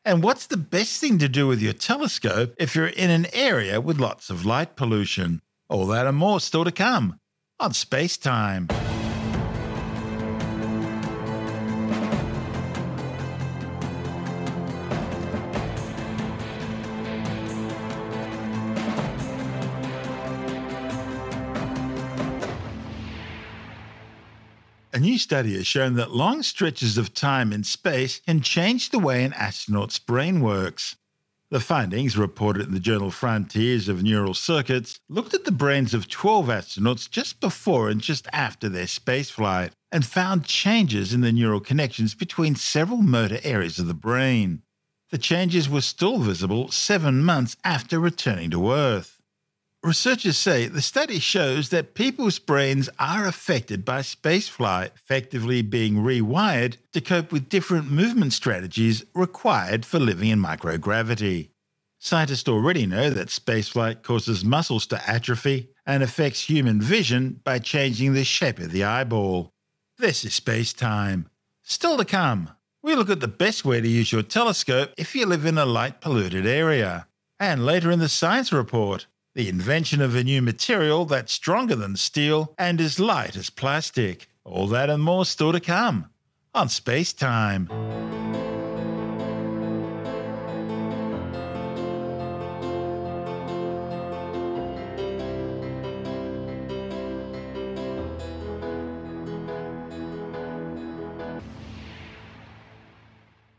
and 0.04 0.22
what's 0.22 0.46
the 0.46 0.56
best 0.56 1.00
thing 1.00 1.18
to 1.18 1.28
do 1.28 1.46
with 1.46 1.60
your 1.60 1.72
telescope 1.72 2.54
if 2.58 2.74
you're 2.74 2.86
in 2.86 3.10
an 3.10 3.26
area 3.32 3.80
with 3.80 4.00
lots 4.00 4.30
of 4.30 4.46
light 4.46 4.76
pollution? 4.76 5.42
All 5.68 5.86
that 5.88 6.06
and 6.06 6.16
more 6.16 6.40
still 6.40 6.64
to 6.64 6.72
come 6.72 7.20
on 7.60 7.74
Space 7.74 8.16
Time. 8.16 8.68
A 24.96 24.98
new 24.98 25.18
study 25.18 25.52
has 25.58 25.66
shown 25.66 25.92
that 25.96 26.12
long 26.12 26.42
stretches 26.42 26.96
of 26.96 27.12
time 27.12 27.52
in 27.52 27.64
space 27.64 28.18
can 28.20 28.40
change 28.40 28.88
the 28.88 28.98
way 28.98 29.24
an 29.24 29.34
astronaut's 29.34 29.98
brain 29.98 30.40
works. 30.40 30.96
The 31.50 31.60
findings, 31.60 32.16
reported 32.16 32.68
in 32.68 32.72
the 32.72 32.80
journal 32.80 33.10
Frontiers 33.10 33.90
of 33.90 34.02
Neural 34.02 34.32
Circuits, 34.32 34.98
looked 35.10 35.34
at 35.34 35.44
the 35.44 35.52
brains 35.52 35.92
of 35.92 36.08
12 36.08 36.46
astronauts 36.46 37.10
just 37.10 37.40
before 37.40 37.90
and 37.90 38.00
just 38.00 38.26
after 38.32 38.70
their 38.70 38.86
spaceflight 38.86 39.72
and 39.92 40.06
found 40.06 40.46
changes 40.46 41.12
in 41.12 41.20
the 41.20 41.30
neural 41.30 41.60
connections 41.60 42.14
between 42.14 42.54
several 42.54 43.02
motor 43.02 43.38
areas 43.42 43.78
of 43.78 43.88
the 43.88 43.92
brain. 43.92 44.62
The 45.10 45.18
changes 45.18 45.68
were 45.68 45.82
still 45.82 46.20
visible 46.20 46.70
seven 46.70 47.22
months 47.22 47.58
after 47.64 48.00
returning 48.00 48.48
to 48.52 48.72
Earth. 48.72 49.15
Researchers 49.82 50.36
say 50.36 50.66
the 50.66 50.82
study 50.82 51.20
shows 51.20 51.68
that 51.68 51.94
people's 51.94 52.38
brains 52.38 52.88
are 52.98 53.26
affected 53.26 53.84
by 53.84 54.00
spaceflight, 54.00 54.90
effectively 54.96 55.62
being 55.62 55.96
rewired 55.96 56.76
to 56.92 57.00
cope 57.00 57.30
with 57.30 57.48
different 57.48 57.90
movement 57.90 58.32
strategies 58.32 59.04
required 59.14 59.86
for 59.86 60.00
living 60.00 60.30
in 60.30 60.42
microgravity. 60.42 61.50
Scientists 61.98 62.48
already 62.48 62.84
know 62.86 63.10
that 63.10 63.28
spaceflight 63.28 64.02
causes 64.02 64.44
muscles 64.44 64.86
to 64.86 65.08
atrophy 65.08 65.70
and 65.86 66.02
affects 66.02 66.48
human 66.48 66.80
vision 66.80 67.40
by 67.44 67.58
changing 67.58 68.12
the 68.12 68.24
shape 68.24 68.58
of 68.58 68.72
the 68.72 68.84
eyeball. 68.84 69.52
This 69.98 70.24
is 70.24 70.34
space 70.34 70.72
time. 70.72 71.28
Still 71.62 71.96
to 71.96 72.04
come, 72.04 72.50
we 72.82 72.94
look 72.94 73.10
at 73.10 73.20
the 73.20 73.28
best 73.28 73.64
way 73.64 73.80
to 73.80 73.88
use 73.88 74.12
your 74.12 74.22
telescope 74.22 74.90
if 74.96 75.14
you 75.14 75.26
live 75.26 75.44
in 75.46 75.58
a 75.58 75.64
light 75.64 76.00
polluted 76.00 76.46
area. 76.46 77.06
And 77.38 77.64
later 77.64 77.90
in 77.90 77.98
the 77.98 78.08
science 78.08 78.52
report, 78.52 79.06
the 79.36 79.50
invention 79.50 80.00
of 80.00 80.14
a 80.14 80.24
new 80.24 80.40
material 80.40 81.04
that's 81.04 81.30
stronger 81.30 81.76
than 81.76 81.94
steel 81.94 82.54
and 82.56 82.80
as 82.80 82.98
light 82.98 83.36
as 83.36 83.50
plastic. 83.50 84.30
All 84.44 84.66
that 84.68 84.88
and 84.88 85.02
more 85.02 85.26
still 85.26 85.52
to 85.52 85.60
come 85.60 86.06
on 86.54 86.70
Space 86.70 87.12
Time. 87.12 87.68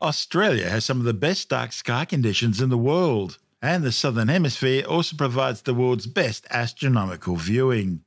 Australia 0.01 0.69
has 0.69 0.85
some 0.85 0.99
of 0.99 1.05
the 1.05 1.13
best 1.13 1.49
dark 1.49 1.71
sky 1.71 2.03
conditions 2.03 2.61
in 2.61 2.69
the 2.69 2.77
world 2.79 3.37
and 3.67 3.83
the 3.83 3.91
Southern 3.91 4.29
Hemisphere 4.29 4.85
also 4.85 5.17
provides 5.17 5.61
the 5.61 5.73
world's 5.73 6.07
best 6.07 6.47
astronomical 6.49 7.35
viewing. 7.35 7.99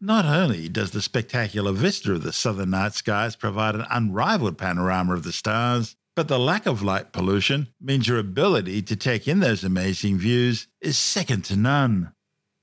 Not 0.00 0.24
only 0.24 0.68
does 0.68 0.92
the 0.92 1.02
spectacular 1.02 1.72
vista 1.72 2.12
of 2.12 2.22
the 2.22 2.32
southern 2.32 2.70
night 2.70 2.94
skies 2.94 3.34
provide 3.34 3.74
an 3.74 3.84
unrivaled 3.90 4.58
panorama 4.58 5.14
of 5.14 5.24
the 5.24 5.32
stars, 5.32 5.96
but 6.14 6.28
the 6.28 6.38
lack 6.38 6.66
of 6.66 6.84
light 6.84 7.12
pollution 7.12 7.66
means 7.80 8.06
your 8.06 8.20
ability 8.20 8.80
to 8.82 8.94
take 8.94 9.26
in 9.26 9.40
those 9.40 9.64
amazing 9.64 10.18
views 10.18 10.68
is 10.80 10.96
second 10.96 11.44
to 11.46 11.56
none. 11.56 12.12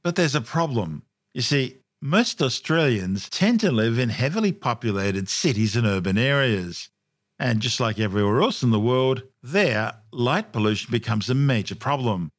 But 0.01 0.15
there's 0.15 0.33
a 0.33 0.39
problem. 0.39 1.03
You 1.33 1.41
see, 1.41 1.79
most 2.01 2.41
Australians 2.41 3.27
tend 3.27 3.59
to 3.59 3.71
live 3.71 3.99
in 3.99 4.07
heavily 4.07 4.53
populated 4.53 5.27
cities 5.27 5.75
and 5.75 5.85
urban 5.85 6.17
areas. 6.17 6.89
And 7.37 7.59
just 7.59 7.81
like 7.81 7.99
everywhere 7.99 8.41
else 8.41 8.63
in 8.63 8.71
the 8.71 8.79
world, 8.79 9.23
there, 9.43 9.95
light 10.13 10.53
pollution 10.53 10.89
becomes 10.89 11.29
a 11.29 11.35
major 11.35 11.75
problem. 11.75 12.31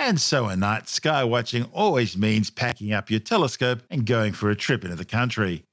And 0.00 0.20
so 0.20 0.46
a 0.46 0.56
night 0.56 0.88
sky 0.88 1.24
watching 1.24 1.64
always 1.72 2.16
means 2.16 2.50
packing 2.50 2.92
up 2.92 3.10
your 3.10 3.18
telescope 3.18 3.82
and 3.90 4.06
going 4.06 4.32
for 4.32 4.48
a 4.48 4.54
trip 4.54 4.84
into 4.84 4.96
the 4.96 5.04
country. 5.04 5.64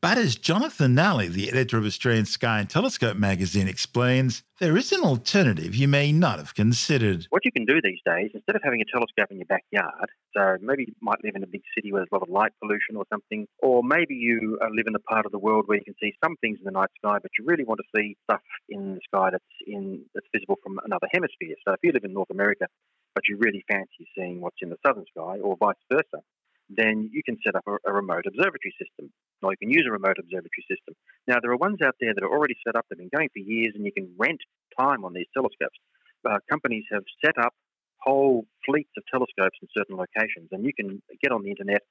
But 0.00 0.18
as 0.18 0.34
Jonathan 0.34 0.96
Nally, 0.96 1.28
the 1.28 1.48
editor 1.48 1.78
of 1.78 1.84
Australian 1.84 2.26
Sky 2.26 2.58
and 2.58 2.68
Telescope 2.68 3.16
magazine, 3.16 3.68
explains, 3.68 4.42
there 4.58 4.76
is 4.76 4.90
an 4.90 5.02
alternative 5.02 5.76
you 5.76 5.86
may 5.86 6.10
not 6.10 6.38
have 6.38 6.56
considered. 6.56 7.26
What 7.30 7.44
you 7.44 7.52
can 7.52 7.66
do 7.66 7.80
these 7.80 8.00
days, 8.04 8.30
instead 8.34 8.56
of 8.56 8.62
having 8.64 8.80
a 8.80 8.84
telescope 8.84 9.30
in 9.30 9.38
your 9.38 9.46
backyard, 9.46 10.10
so 10.36 10.56
maybe 10.60 10.86
you 10.88 10.94
might 11.00 11.22
live 11.22 11.36
in 11.36 11.44
a 11.44 11.46
big 11.46 11.62
city 11.72 11.92
where 11.92 12.00
there's 12.00 12.08
a 12.10 12.16
lot 12.16 12.22
of 12.22 12.30
light 12.30 12.50
pollution 12.60 12.96
or 12.96 13.04
something, 13.12 13.46
or 13.58 13.84
maybe 13.84 14.14
you 14.14 14.58
uh, 14.60 14.66
live 14.74 14.86
in 14.88 14.94
a 14.96 14.98
part 14.98 15.24
of 15.24 15.30
the 15.30 15.38
world 15.38 15.64
where 15.66 15.78
you 15.78 15.84
can 15.84 15.94
see 16.02 16.12
some 16.24 16.34
things 16.40 16.58
in 16.58 16.64
the 16.64 16.72
night 16.72 16.90
sky, 16.98 17.18
but 17.22 17.30
you 17.38 17.44
really 17.46 17.64
want 17.64 17.78
to 17.78 17.86
see 17.96 18.16
stuff 18.24 18.42
in 18.68 18.94
the 18.94 19.00
sky 19.06 19.30
that's 19.30 19.44
in 19.68 20.02
that's 20.14 20.26
visible 20.34 20.56
from 20.64 20.80
another 20.84 21.06
hemisphere. 21.12 21.54
So 21.64 21.74
if 21.74 21.80
you 21.84 21.92
live 21.92 22.02
in 22.02 22.12
North 22.12 22.30
America, 22.30 22.66
but 23.14 23.24
you 23.28 23.36
really 23.38 23.64
fancy 23.70 24.08
seeing 24.16 24.40
what's 24.40 24.56
in 24.62 24.70
the 24.70 24.78
southern 24.84 25.04
sky, 25.10 25.38
or 25.38 25.56
vice 25.56 25.76
versa, 25.90 26.22
then 26.68 27.10
you 27.12 27.22
can 27.22 27.36
set 27.44 27.54
up 27.54 27.64
a, 27.66 27.76
a, 27.86 27.92
remote 27.92 28.24
observatory 28.26 28.74
system, 28.80 29.12
or 29.42 29.52
you 29.52 29.56
can 29.56 29.70
use 29.70 29.84
a 29.86 29.92
remote 29.92 30.16
observatory 30.18 30.64
system. 30.68 30.94
Now, 31.26 31.36
there 31.40 31.50
are 31.52 31.56
ones 31.56 31.78
out 31.84 31.96
there 32.00 32.14
that 32.14 32.22
are 32.22 32.30
already 32.30 32.56
set 32.66 32.76
up, 32.76 32.86
they've 32.88 32.98
been 32.98 33.10
going 33.14 33.28
for 33.32 33.40
years, 33.40 33.72
and 33.74 33.84
you 33.84 33.92
can 33.92 34.14
rent 34.18 34.40
time 34.78 35.04
on 35.04 35.12
these 35.12 35.28
telescopes. 35.34 35.78
Uh, 36.24 36.38
companies 36.48 36.84
have 36.90 37.02
set 37.24 37.36
up 37.38 37.52
whole 38.00 38.46
fleets 38.66 38.90
of 38.96 39.04
telescopes 39.10 39.58
in 39.60 39.68
certain 39.76 39.96
locations, 39.96 40.48
and 40.50 40.64
you 40.64 40.72
can 40.72 41.02
get 41.22 41.32
on 41.32 41.42
the 41.42 41.50
internet 41.50 41.82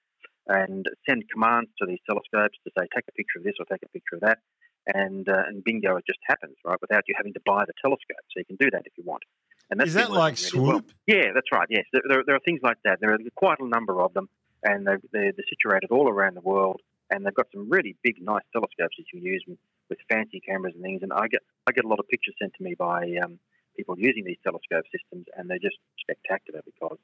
and 0.47 0.85
send 1.07 1.23
commands 1.31 1.69
to 1.79 1.85
these 1.85 2.01
telescopes 2.09 2.57
to 2.65 2.71
say, 2.77 2.87
take 2.95 3.05
a 3.07 3.11
picture 3.13 3.37
of 3.37 3.43
this 3.43 3.53
or 3.59 3.65
take 3.65 3.83
a 3.85 3.89
picture 3.89 4.15
of 4.15 4.21
that, 4.21 4.39
and 4.87 5.27
uh, 5.29 5.43
and 5.47 5.63
bingo, 5.63 5.95
it 5.97 6.05
just 6.05 6.19
happens, 6.23 6.55
right, 6.65 6.79
without 6.81 7.03
you 7.07 7.13
having 7.17 7.33
to 7.33 7.41
buy 7.45 7.63
the 7.65 7.73
telescope. 7.81 8.25
So 8.31 8.39
you 8.39 8.45
can 8.45 8.55
do 8.57 8.71
that 8.71 8.83
if 8.85 8.93
you 8.97 9.03
want. 9.05 9.23
And 9.69 9.79
that's 9.79 9.89
Is 9.89 9.93
that 9.95 10.11
like 10.11 10.33
really 10.33 10.35
Swoop? 10.35 10.85
Well. 10.85 10.95
Yeah, 11.07 11.31
that's 11.33 11.51
right. 11.51 11.67
Yes, 11.69 11.85
there, 11.93 12.01
there, 12.07 12.23
there, 12.25 12.35
are 12.35 12.43
things 12.45 12.59
like 12.63 12.77
that. 12.83 12.99
There 12.99 13.13
are 13.13 13.19
quite 13.35 13.59
a 13.59 13.67
number 13.67 14.01
of 14.01 14.13
them, 14.13 14.27
and 14.63 14.85
they're, 14.85 14.99
they're, 15.13 15.31
they're 15.31 15.45
situated 15.49 15.91
all 15.91 16.09
around 16.09 16.35
the 16.35 16.41
world. 16.41 16.81
And 17.09 17.25
they've 17.25 17.33
got 17.33 17.47
some 17.53 17.69
really 17.69 17.95
big, 18.03 18.21
nice 18.21 18.43
telescopes 18.53 18.75
that 18.79 18.89
you 18.97 19.19
can 19.19 19.25
use 19.25 19.43
with 19.89 19.99
fancy 20.09 20.39
cameras 20.39 20.73
and 20.75 20.83
things. 20.83 21.03
And 21.03 21.11
I 21.11 21.27
get 21.27 21.41
I 21.67 21.71
get 21.73 21.83
a 21.83 21.87
lot 21.87 21.99
of 21.99 22.07
pictures 22.07 22.35
sent 22.39 22.53
to 22.55 22.63
me 22.63 22.73
by 22.73 23.17
um, 23.23 23.37
people 23.75 23.95
using 23.99 24.23
these 24.23 24.39
telescope 24.43 24.85
systems, 24.91 25.25
and 25.35 25.49
they're 25.49 25.59
just 25.59 25.75
spectacular 25.99 26.61
because 26.65 26.97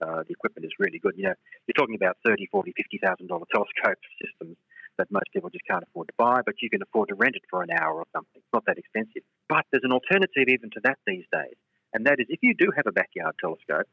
uh, 0.00 0.24
the 0.24 0.32
equipment 0.32 0.64
is 0.64 0.72
really 0.78 0.98
good. 0.98 1.12
You 1.16 1.24
know, 1.24 1.34
you're 1.66 1.76
talking 1.76 1.94
about 1.94 2.16
thirty, 2.24 2.46
forty, 2.46 2.72
fifty 2.74 2.98
thousand 2.98 3.28
dollar 3.28 3.44
telescope 3.52 4.00
systems 4.24 4.56
that 5.00 5.10
most 5.10 5.32
people 5.32 5.50
just 5.50 5.64
can't 5.66 5.82
afford 5.82 6.08
to 6.08 6.14
buy, 6.16 6.40
but 6.44 6.54
you 6.60 6.68
can 6.68 6.82
afford 6.82 7.08
to 7.08 7.14
rent 7.14 7.34
it 7.36 7.42
for 7.50 7.62
an 7.62 7.70
hour 7.70 7.94
or 7.96 8.06
something. 8.14 8.36
It's 8.36 8.52
not 8.52 8.64
that 8.66 8.78
expensive. 8.78 9.22
But 9.48 9.64
there's 9.70 9.84
an 9.84 9.92
alternative 9.92 10.46
even 10.48 10.70
to 10.70 10.80
that 10.84 10.98
these 11.06 11.24
days, 11.32 11.56
and 11.92 12.06
that 12.06 12.20
is 12.20 12.26
if 12.28 12.40
you 12.42 12.54
do 12.54 12.70
have 12.76 12.86
a 12.86 12.92
backyard 12.92 13.34
telescope 13.40 13.88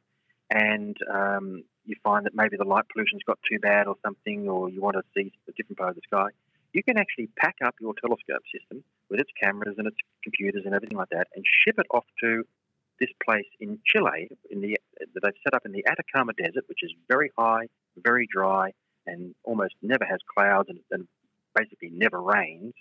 and 0.51 0.95
um, 1.11 1.63
you 1.85 1.95
find 2.03 2.25
that 2.25 2.35
maybe 2.35 2.57
the 2.57 2.67
light 2.67 2.85
pollution's 2.91 3.23
got 3.25 3.39
too 3.49 3.59
bad 3.59 3.87
or 3.87 3.95
something, 4.05 4.47
or 4.47 4.69
you 4.69 4.81
want 4.81 4.95
to 4.95 5.03
see 5.15 5.31
a 5.47 5.51
different 5.53 5.77
part 5.77 5.89
of 5.89 5.95
the 5.95 6.01
sky, 6.07 6.27
you 6.73 6.83
can 6.83 6.97
actually 6.97 7.29
pack 7.37 7.55
up 7.65 7.75
your 7.79 7.93
telescope 7.99 8.43
system 8.53 8.83
with 9.09 9.19
its 9.19 9.31
cameras 9.41 9.75
and 9.77 9.87
its 9.87 9.97
computers 10.23 10.63
and 10.65 10.75
everything 10.75 10.97
like 10.97 11.09
that 11.09 11.27
and 11.35 11.43
ship 11.63 11.75
it 11.79 11.87
off 11.91 12.05
to 12.21 12.43
this 12.99 13.09
place 13.23 13.47
in 13.59 13.79
Chile 13.85 14.29
in 14.49 14.61
the, 14.61 14.77
that 14.99 15.21
they've 15.23 15.41
set 15.43 15.53
up 15.53 15.65
in 15.65 15.71
the 15.71 15.85
Atacama 15.87 16.33
Desert, 16.33 16.65
which 16.67 16.79
is 16.81 16.91
very 17.07 17.31
high, 17.37 17.67
very 17.97 18.27
dry, 18.31 18.71
and 19.07 19.33
almost 19.43 19.73
never 19.81 20.05
has 20.05 20.19
clouds 20.35 20.69
and, 20.69 20.79
and 20.91 21.07
basically 21.55 21.89
never 21.91 22.21
rains. 22.21 22.73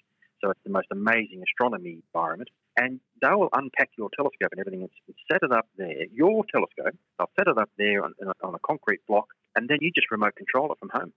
So 0.42 0.50
it's 0.50 0.60
the 0.64 0.70
most 0.70 0.88
amazing 0.90 1.42
astronomy 1.42 1.98
environment. 2.04 2.50
And 2.78 3.00
they 3.22 3.32
will 3.32 3.48
unpack 3.54 3.90
your 3.96 4.10
telescope 4.14 4.50
and 4.52 4.60
everything 4.60 4.82
and 4.82 4.90
set 5.32 5.40
it 5.42 5.50
up 5.50 5.66
there. 5.78 6.04
Your 6.12 6.44
telescope, 6.52 6.94
they'll 7.18 7.30
set 7.38 7.48
it 7.48 7.56
up 7.56 7.70
there 7.78 8.04
on, 8.04 8.12
on 8.42 8.54
a 8.54 8.58
concrete 8.58 9.00
block, 9.08 9.28
and 9.54 9.66
then 9.68 9.78
you 9.80 9.90
just 9.94 10.10
remote 10.10 10.36
control 10.36 10.70
it 10.72 10.78
from 10.78 10.90
home. 10.92 11.12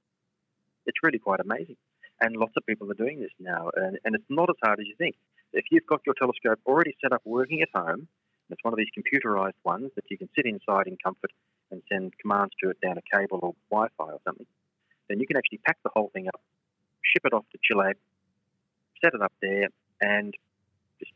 It's 0.85 0.97
really 1.03 1.19
quite 1.19 1.41
amazing. 1.41 1.75
And 2.21 2.37
lots 2.37 2.53
of 2.55 2.65
people 2.65 2.89
are 2.91 2.95
doing 2.95 3.19
this 3.19 3.31
now, 3.39 3.71
and, 3.75 3.97
and 4.05 4.15
it's 4.15 4.29
not 4.29 4.49
as 4.49 4.55
hard 4.63 4.79
as 4.79 4.87
you 4.87 4.95
think. 4.97 5.15
If 5.51 5.65
you've 5.71 5.85
got 5.85 6.01
your 6.05 6.15
telescope 6.15 6.59
already 6.65 6.95
set 7.01 7.11
up 7.11 7.21
working 7.25 7.61
at 7.61 7.69
home, 7.73 8.07
it's 8.49 8.63
one 8.63 8.73
of 8.73 8.77
these 8.77 8.91
computerized 8.97 9.59
ones 9.63 9.91
that 9.95 10.05
you 10.09 10.17
can 10.17 10.29
sit 10.35 10.45
inside 10.45 10.87
in 10.87 10.97
comfort 11.03 11.31
and 11.71 11.81
send 11.91 12.13
commands 12.19 12.53
to 12.63 12.69
it 12.69 12.77
down 12.81 12.97
a 12.97 13.17
cable 13.17 13.39
or 13.41 13.53
Wi-Fi 13.69 14.11
or 14.11 14.19
something. 14.25 14.45
Then 15.09 15.19
you 15.19 15.27
can 15.27 15.37
actually 15.37 15.59
pack 15.65 15.77
the 15.83 15.89
whole 15.93 16.09
thing 16.13 16.27
up, 16.27 16.39
ship 17.03 17.25
it 17.25 17.33
off 17.33 17.45
to 17.51 17.57
Chile, 17.63 17.93
set 19.03 19.13
it 19.13 19.21
up 19.21 19.33
there, 19.41 19.67
and 19.99 20.33
just 20.99 21.11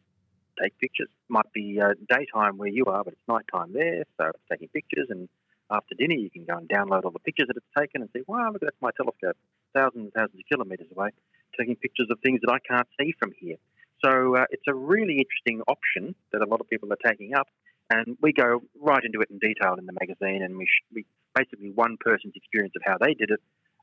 take 0.62 0.78
pictures. 0.80 1.08
It 1.10 1.30
Might 1.30 1.52
be 1.54 1.80
uh, 1.80 1.94
daytime 2.10 2.58
where 2.58 2.70
you 2.70 2.86
are, 2.86 3.04
but 3.04 3.14
it's 3.14 3.28
nighttime 3.28 3.74
there, 3.74 4.04
so 4.20 4.28
it's 4.28 4.44
taking 4.52 4.68
pictures. 4.70 5.08
And 5.10 5.30
after 5.70 5.96
dinner, 5.96 6.16
you 6.16 6.30
can 6.30 6.46
go 6.46 6.58
and 6.58 6.68
download 6.68 7.06
all 7.06 7.12
the 7.12 7.20
pictures 7.20 7.48
that 7.48 7.58
it's 7.58 7.74
taken 7.78 8.02
and 8.02 8.10
say, 8.14 8.24
"Wow, 8.28 8.48
look, 8.52 8.64
at 8.64 8.74
that's 8.74 8.82
my 8.82 8.92
telescope, 8.98 9.38
thousands 9.74 10.06
and 10.06 10.14
thousands 10.14 10.40
of 10.40 10.46
kilometres 10.50 10.88
away, 10.96 11.10
taking 11.58 11.76
pictures 11.76 12.08
of 12.10 12.20
things 12.22 12.42
that 12.42 12.52
I 12.52 12.60
can't 12.60 12.88
see 13.00 13.14
from 13.20 13.32
here." 13.38 13.58
So 14.04 14.36
uh, 14.36 14.46
it's 14.50 14.68
a 14.68 14.74
really 14.74 15.18
interesting 15.20 15.62
option 15.68 16.16
that 16.32 16.42
a 16.42 16.46
lot 16.46 16.60
of 16.60 16.70
people 16.70 16.92
are 16.92 17.04
taking 17.08 17.36
up, 17.36 17.48
and 17.90 18.18
we 18.22 18.34
go 18.34 18.62
right 18.82 19.04
into 19.04 19.22
it 19.22 19.30
in 19.30 19.40
detail 19.40 19.76
in 19.78 19.86
the 19.86 19.94
magazine, 19.94 20.44
and 20.44 20.58
we, 20.58 20.66
sh- 20.66 20.84
we 20.94 21.06
basically 21.36 21.72
one 21.72 21.98
person's 22.00 22.34
experience 22.36 22.74
of 22.76 22.82
how 22.86 22.98
they 23.00 23.14
did 23.14 23.30
it 23.32 23.40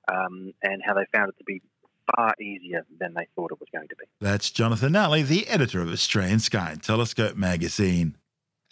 um, 0.09 0.53
and 0.63 0.83
how 0.85 0.95
they 0.95 1.05
found 1.13 1.31
it 1.31 1.39
to 1.39 1.45
be 1.45 1.63
far 2.17 2.35
easier 2.41 2.85
than 2.99 3.15
they 3.15 3.27
thought 3.35 3.53
it 3.53 3.61
was 3.61 3.69
going 3.73 3.89
to 3.89 3.97
be. 3.97 4.05
That's 4.21 4.51
Jonathan 4.51 4.93
Nally, 4.93 5.23
the 5.23 5.49
editor 5.49 5.81
of 5.81 5.91
Australian 5.91 6.41
Sky 6.41 6.73
and 6.73 6.83
Telescope 6.83 7.37
magazine. 7.37 8.17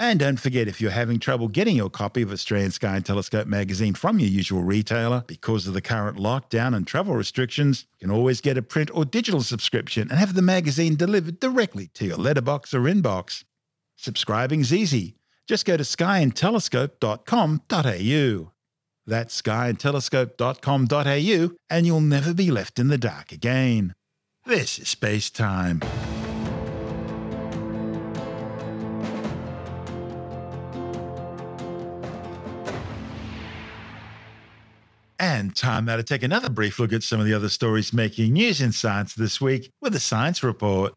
And 0.00 0.20
don't 0.20 0.38
forget, 0.38 0.68
if 0.68 0.80
you're 0.80 0.92
having 0.92 1.18
trouble 1.18 1.48
getting 1.48 1.74
your 1.74 1.90
copy 1.90 2.22
of 2.22 2.30
Australian 2.30 2.70
Sky 2.70 2.94
and 2.94 3.04
Telescope 3.04 3.48
magazine 3.48 3.94
from 3.94 4.20
your 4.20 4.28
usual 4.28 4.62
retailer 4.62 5.24
because 5.26 5.66
of 5.66 5.74
the 5.74 5.80
current 5.80 6.18
lockdown 6.18 6.76
and 6.76 6.86
travel 6.86 7.16
restrictions, 7.16 7.84
you 7.98 8.06
can 8.06 8.16
always 8.16 8.40
get 8.40 8.56
a 8.56 8.62
print 8.62 8.92
or 8.94 9.04
digital 9.04 9.42
subscription 9.42 10.06
and 10.08 10.20
have 10.20 10.34
the 10.34 10.42
magazine 10.42 10.94
delivered 10.94 11.40
directly 11.40 11.88
to 11.94 12.04
your 12.04 12.16
letterbox 12.16 12.72
or 12.72 12.82
inbox. 12.82 13.42
Subscribing's 13.96 14.72
easy. 14.72 15.16
Just 15.48 15.66
go 15.66 15.76
to 15.76 15.82
skyandtelescope.com.au. 15.82 18.52
That's 19.08 19.40
skyandtelescope.com.au, 19.40 21.56
and 21.70 21.86
you'll 21.86 22.00
never 22.02 22.34
be 22.34 22.50
left 22.50 22.78
in 22.78 22.88
the 22.88 22.98
dark 22.98 23.32
again. 23.32 23.94
This 24.44 24.78
is 24.78 24.90
Space 24.90 25.30
Time. 25.30 25.80
And 35.18 35.56
time 35.56 35.86
now 35.86 35.96
to 35.96 36.02
take 36.02 36.22
another 36.22 36.50
brief 36.50 36.78
look 36.78 36.92
at 36.92 37.02
some 37.02 37.18
of 37.18 37.24
the 37.24 37.32
other 37.32 37.48
stories 37.48 37.94
making 37.94 38.34
news 38.34 38.60
in 38.60 38.72
science 38.72 39.14
this 39.14 39.40
week 39.40 39.70
with 39.80 39.94
a 39.94 40.00
science 40.00 40.42
report. 40.42 40.92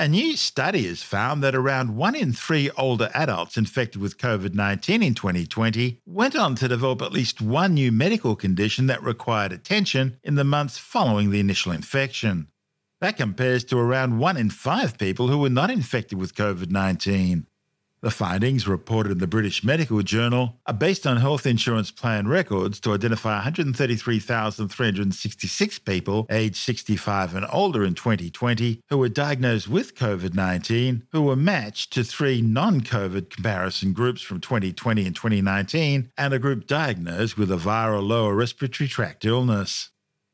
A 0.00 0.06
new 0.06 0.36
study 0.36 0.86
has 0.86 1.02
found 1.02 1.42
that 1.42 1.56
around 1.56 1.96
one 1.96 2.14
in 2.14 2.32
three 2.32 2.70
older 2.78 3.10
adults 3.14 3.56
infected 3.56 4.00
with 4.00 4.16
COVID 4.16 4.54
19 4.54 5.02
in 5.02 5.12
2020 5.12 6.00
went 6.06 6.36
on 6.36 6.54
to 6.54 6.68
develop 6.68 7.02
at 7.02 7.10
least 7.10 7.40
one 7.42 7.74
new 7.74 7.90
medical 7.90 8.36
condition 8.36 8.86
that 8.86 9.02
required 9.02 9.50
attention 9.50 10.16
in 10.22 10.36
the 10.36 10.44
months 10.44 10.78
following 10.78 11.32
the 11.32 11.40
initial 11.40 11.72
infection. 11.72 12.46
That 13.00 13.16
compares 13.16 13.64
to 13.64 13.78
around 13.78 14.20
one 14.20 14.36
in 14.36 14.50
five 14.50 14.98
people 14.98 15.26
who 15.26 15.38
were 15.38 15.50
not 15.50 15.68
infected 15.68 16.16
with 16.16 16.36
COVID 16.36 16.70
19. 16.70 17.48
The 18.00 18.12
findings, 18.12 18.68
reported 18.68 19.10
in 19.10 19.18
the 19.18 19.26
British 19.26 19.64
Medical 19.64 20.00
Journal, 20.02 20.54
are 20.66 20.74
based 20.74 21.04
on 21.04 21.16
health 21.16 21.46
insurance 21.46 21.90
plan 21.90 22.28
records 22.28 22.78
to 22.80 22.92
identify 22.92 23.34
133,366 23.34 25.78
people 25.80 26.24
aged 26.30 26.54
65 26.54 27.34
and 27.34 27.44
older 27.52 27.84
in 27.84 27.94
2020 27.94 28.82
who 28.88 28.98
were 28.98 29.08
diagnosed 29.08 29.66
with 29.66 29.96
COVID 29.96 30.32
19, 30.32 31.08
who 31.10 31.22
were 31.22 31.34
matched 31.34 31.92
to 31.94 32.04
three 32.04 32.40
non 32.40 32.82
COVID 32.82 33.30
comparison 33.30 33.92
groups 33.92 34.22
from 34.22 34.40
2020 34.40 35.04
and 35.04 35.16
2019, 35.16 36.12
and 36.16 36.32
a 36.32 36.38
group 36.38 36.68
diagnosed 36.68 37.36
with 37.36 37.50
a 37.50 37.56
viral 37.56 38.06
lower 38.06 38.32
respiratory 38.32 38.86
tract 38.86 39.24
illness. 39.24 39.90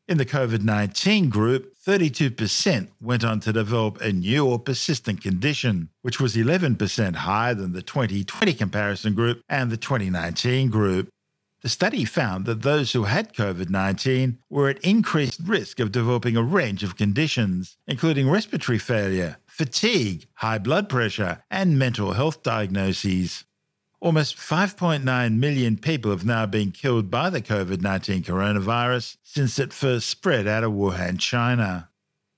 In 0.06 0.18
the 0.18 0.26
COVID 0.26 0.62
19 0.62 1.30
group, 1.30 1.73
32% 1.86 2.88
went 3.00 3.24
on 3.24 3.40
to 3.40 3.52
develop 3.52 4.00
a 4.00 4.10
new 4.12 4.46
or 4.46 4.58
persistent 4.58 5.20
condition, 5.20 5.90
which 6.02 6.18
was 6.18 6.34
11% 6.34 7.14
higher 7.14 7.54
than 7.54 7.72
the 7.72 7.82
2020 7.82 8.54
comparison 8.54 9.14
group 9.14 9.42
and 9.48 9.70
the 9.70 9.76
2019 9.76 10.70
group. 10.70 11.08
The 11.60 11.68
study 11.68 12.04
found 12.04 12.44
that 12.44 12.62
those 12.62 12.92
who 12.92 13.04
had 13.04 13.32
COVID 13.32 13.70
19 13.70 14.38
were 14.50 14.68
at 14.68 14.84
increased 14.84 15.40
risk 15.44 15.80
of 15.80 15.92
developing 15.92 16.36
a 16.36 16.42
range 16.42 16.82
of 16.82 16.96
conditions, 16.96 17.78
including 17.86 18.30
respiratory 18.30 18.78
failure, 18.78 19.38
fatigue, 19.46 20.26
high 20.34 20.58
blood 20.58 20.90
pressure, 20.90 21.42
and 21.50 21.78
mental 21.78 22.12
health 22.12 22.42
diagnoses. 22.42 23.44
Almost 24.04 24.36
5.9 24.36 25.38
million 25.38 25.78
people 25.78 26.10
have 26.10 26.26
now 26.26 26.44
been 26.44 26.72
killed 26.72 27.10
by 27.10 27.30
the 27.30 27.40
COVID 27.40 27.80
19 27.80 28.22
coronavirus 28.22 29.16
since 29.22 29.58
it 29.58 29.72
first 29.72 30.10
spread 30.10 30.46
out 30.46 30.62
of 30.62 30.72
Wuhan, 30.72 31.18
China. 31.18 31.88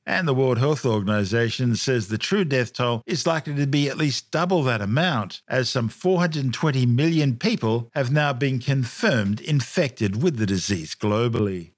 And 0.06 0.28
the 0.28 0.34
World 0.34 0.58
Health 0.58 0.86
Organization 0.86 1.74
says 1.74 2.06
the 2.06 2.18
true 2.18 2.44
death 2.44 2.72
toll 2.72 3.02
is 3.04 3.26
likely 3.26 3.56
to 3.56 3.66
be 3.66 3.88
at 3.88 3.96
least 3.96 4.30
double 4.30 4.62
that 4.62 4.80
amount, 4.80 5.42
as 5.48 5.68
some 5.68 5.88
420 5.88 6.86
million 6.86 7.36
people 7.36 7.90
have 7.94 8.12
now 8.12 8.32
been 8.32 8.60
confirmed 8.60 9.40
infected 9.40 10.22
with 10.22 10.36
the 10.36 10.46
disease 10.46 10.94
globally. 10.94 11.72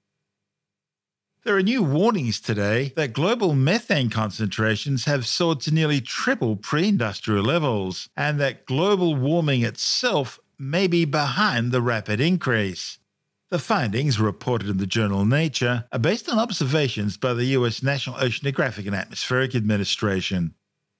There 1.45 1.55
are 1.55 1.63
new 1.63 1.83
warnings 1.83 2.41
today 2.41 2.91
that 2.97 3.13
global 3.13 3.55
methane 3.55 4.09
concentrations 4.09 5.05
have 5.05 5.25
soared 5.25 5.61
to 5.61 5.73
nearly 5.73 6.01
triple 6.01 6.57
pre 6.57 6.89
industrial 6.89 7.45
levels, 7.45 8.09
and 8.17 8.41
that 8.41 8.65
global 8.65 9.15
warming 9.15 9.63
itself 9.63 10.41
may 10.57 10.85
be 10.85 11.05
behind 11.05 11.71
the 11.71 11.81
rapid 11.81 12.19
increase. 12.19 12.99
The 13.51 13.57
findings, 13.57 14.19
reported 14.19 14.67
in 14.67 14.79
the 14.79 14.85
journal 14.85 15.23
Nature, 15.23 15.85
are 15.93 15.99
based 15.99 16.27
on 16.27 16.37
observations 16.37 17.15
by 17.15 17.33
the 17.33 17.45
US 17.45 17.81
National 17.81 18.17
Oceanographic 18.17 18.85
and 18.85 18.95
Atmospheric 18.95 19.55
Administration. 19.55 20.55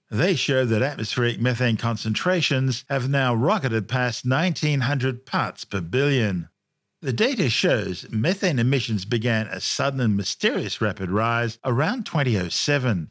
They 0.10 0.36
show 0.36 0.64
that 0.64 0.82
atmospheric 0.82 1.42
methane 1.42 1.76
concentrations 1.76 2.86
have 2.90 3.10
now 3.10 3.36
rocketed 3.36 3.90
past 3.90 4.26
1900 4.26 5.26
parts 5.26 5.66
per 5.66 5.82
billion. 5.82 6.48
The 7.02 7.14
data 7.14 7.50
shows 7.50 8.06
methane 8.12 8.60
emissions 8.60 9.06
began 9.06 9.48
a 9.48 9.62
sudden 9.62 10.02
and 10.02 10.18
mysterious 10.18 10.82
rapid 10.82 11.10
rise 11.10 11.58
around 11.64 12.06
2007. 12.06 13.10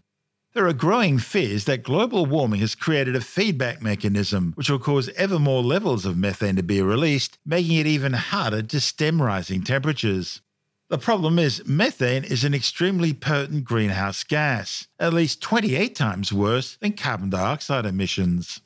There 0.53 0.68
are 0.68 0.74
growing 0.74 1.18
fears 1.18 1.64
that 1.64 1.85
global 1.85 2.27
warming 2.27 2.61
has 2.61 2.74
created 2.74 3.16
a 3.16 3.22
feedback 3.22 3.81
mechanism 3.81 4.53
which 4.57 4.68
will 4.68 4.79
cause 4.79 5.09
ever 5.16 5.38
more 5.38 5.62
levels 5.62 6.05
of 6.05 6.18
methane 6.18 6.57
to 6.57 6.62
be 6.62 6.83
released, 6.83 7.38
making 7.46 7.79
it 7.79 7.87
even 7.87 8.12
harder 8.12 8.61
to 8.61 8.79
stem 8.79 9.22
rising 9.22 9.64
temperatures. 9.64 10.42
The 10.90 10.98
problem 10.98 11.38
is, 11.38 11.66
methane 11.66 12.24
is 12.24 12.44
an 12.44 12.53
extremely 12.53 13.14
potent 13.14 13.64
greenhouse 13.64 14.22
gas, 14.22 14.87
at 14.98 15.14
least 15.14 15.40
28 15.40 15.94
times 15.94 16.31
worse 16.31 16.77
than 16.77 16.92
carbon 16.92 17.31
dioxide 17.31 17.87
emissions. 17.87 18.61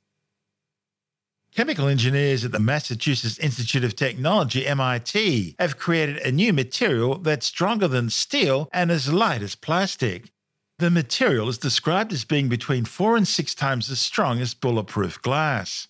Chemical 1.55 1.87
engineers 1.87 2.47
at 2.47 2.53
the 2.53 2.59
Massachusetts 2.59 3.39
Institute 3.39 3.85
of 3.85 3.95
Technology, 3.95 4.67
MIT, 4.67 5.55
have 5.59 5.77
created 5.77 6.17
a 6.17 6.33
new 6.33 6.51
material 6.51 7.19
that's 7.19 7.45
stronger 7.45 7.87
than 7.87 8.09
steel 8.09 8.71
and 8.73 8.91
as 8.91 9.13
light 9.13 9.43
as 9.43 9.55
plastic. 9.55 10.33
The 10.79 10.89
material 10.89 11.51
is 11.51 11.59
described 11.59 12.11
as 12.15 12.25
being 12.25 12.49
between 12.49 12.87
four 12.87 13.19
and 13.19 13.29
six 13.29 13.55
times 13.55 13.91
as 13.91 14.01
strong 14.01 14.41
as 14.41 14.55
bulletproof 14.55 15.21
glass. 15.21 15.89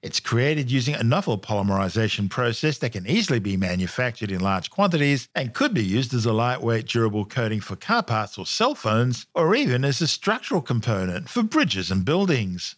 It's 0.00 0.20
created 0.20 0.70
using 0.70 0.94
a 0.94 1.02
novel 1.02 1.38
polymerization 1.38 2.30
process 2.30 2.78
that 2.78 2.92
can 2.92 3.08
easily 3.08 3.40
be 3.40 3.56
manufactured 3.56 4.30
in 4.30 4.40
large 4.40 4.70
quantities 4.70 5.28
and 5.34 5.52
could 5.52 5.74
be 5.74 5.84
used 5.84 6.14
as 6.14 6.24
a 6.24 6.32
lightweight, 6.32 6.86
durable 6.86 7.24
coating 7.24 7.60
for 7.60 7.74
car 7.74 8.04
parts 8.04 8.38
or 8.38 8.46
cell 8.46 8.76
phones, 8.76 9.26
or 9.34 9.56
even 9.56 9.84
as 9.84 10.00
a 10.00 10.06
structural 10.06 10.62
component 10.62 11.28
for 11.28 11.42
bridges 11.42 11.90
and 11.90 12.04
buildings. 12.04 12.76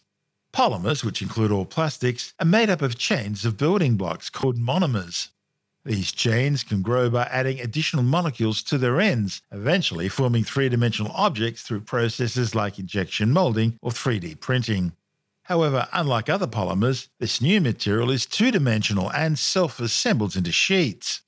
Polymers, 0.53 1.03
which 1.03 1.21
include 1.21 1.51
all 1.51 1.65
plastics, 1.65 2.33
are 2.39 2.45
made 2.45 2.69
up 2.69 2.83
of 2.83 2.97
chains 2.97 3.43
of 3.43 3.57
building 3.57 3.97
blocks 3.97 4.29
called 4.29 4.57
monomers. 4.57 5.29
These 5.83 6.11
chains 6.11 6.63
can 6.63 6.81
grow 6.81 7.09
by 7.09 7.23
adding 7.23 7.59
additional 7.59 8.03
molecules 8.03 8.61
to 8.63 8.77
their 8.77 9.01
ends, 9.01 9.41
eventually 9.51 10.07
forming 10.07 10.43
three 10.43 10.69
dimensional 10.69 11.11
objects 11.13 11.63
through 11.63 11.81
processes 11.81 12.53
like 12.53 12.77
injection 12.77 13.31
molding 13.31 13.77
or 13.81 13.91
3D 13.91 14.39
printing. 14.39 14.93
However, 15.43 15.89
unlike 15.91 16.29
other 16.29 16.47
polymers, 16.47 17.09
this 17.19 17.41
new 17.41 17.59
material 17.59 18.11
is 18.11 18.25
two 18.25 18.51
dimensional 18.51 19.11
and 19.11 19.37
self 19.37 19.79
assembles 19.79 20.37
into 20.37 20.51
sheets. 20.51 21.21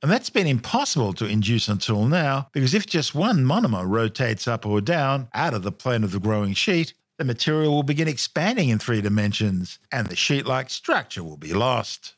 And 0.00 0.10
that's 0.10 0.30
been 0.30 0.46
impossible 0.46 1.12
to 1.14 1.26
induce 1.26 1.68
until 1.68 2.06
now 2.06 2.48
because 2.52 2.72
if 2.72 2.86
just 2.86 3.14
one 3.14 3.44
monomer 3.44 3.86
rotates 3.86 4.46
up 4.46 4.64
or 4.64 4.80
down 4.80 5.28
out 5.34 5.52
of 5.52 5.64
the 5.64 5.72
plane 5.72 6.04
of 6.04 6.12
the 6.12 6.20
growing 6.20 6.54
sheet, 6.54 6.94
the 7.18 7.24
material 7.24 7.74
will 7.74 7.82
begin 7.82 8.08
expanding 8.08 8.68
in 8.68 8.78
three 8.78 9.00
dimensions 9.00 9.78
and 9.90 10.06
the 10.06 10.16
sheet 10.16 10.46
like 10.46 10.70
structure 10.70 11.22
will 11.22 11.36
be 11.36 11.52
lost. 11.52 12.14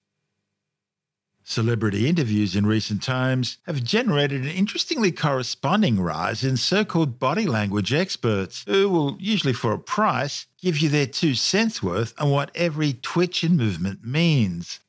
Celebrity 1.42 2.06
interviews 2.06 2.54
in 2.54 2.66
recent 2.66 3.02
times 3.02 3.58
have 3.66 3.82
generated 3.82 4.42
an 4.42 4.50
interestingly 4.50 5.10
corresponding 5.10 5.98
rise 5.98 6.44
in 6.44 6.56
so 6.56 6.84
called 6.84 7.18
body 7.18 7.46
language 7.46 7.92
experts, 7.92 8.62
who 8.68 8.88
will, 8.88 9.16
usually 9.18 9.54
for 9.54 9.72
a 9.72 9.78
price, 9.78 10.46
give 10.60 10.78
you 10.78 10.88
their 10.88 11.06
two 11.06 11.34
cents 11.34 11.82
worth 11.82 12.14
on 12.18 12.30
what 12.30 12.52
every 12.54 12.92
twitch 12.92 13.42
and 13.42 13.56
movement 13.56 14.04
means. 14.04 14.80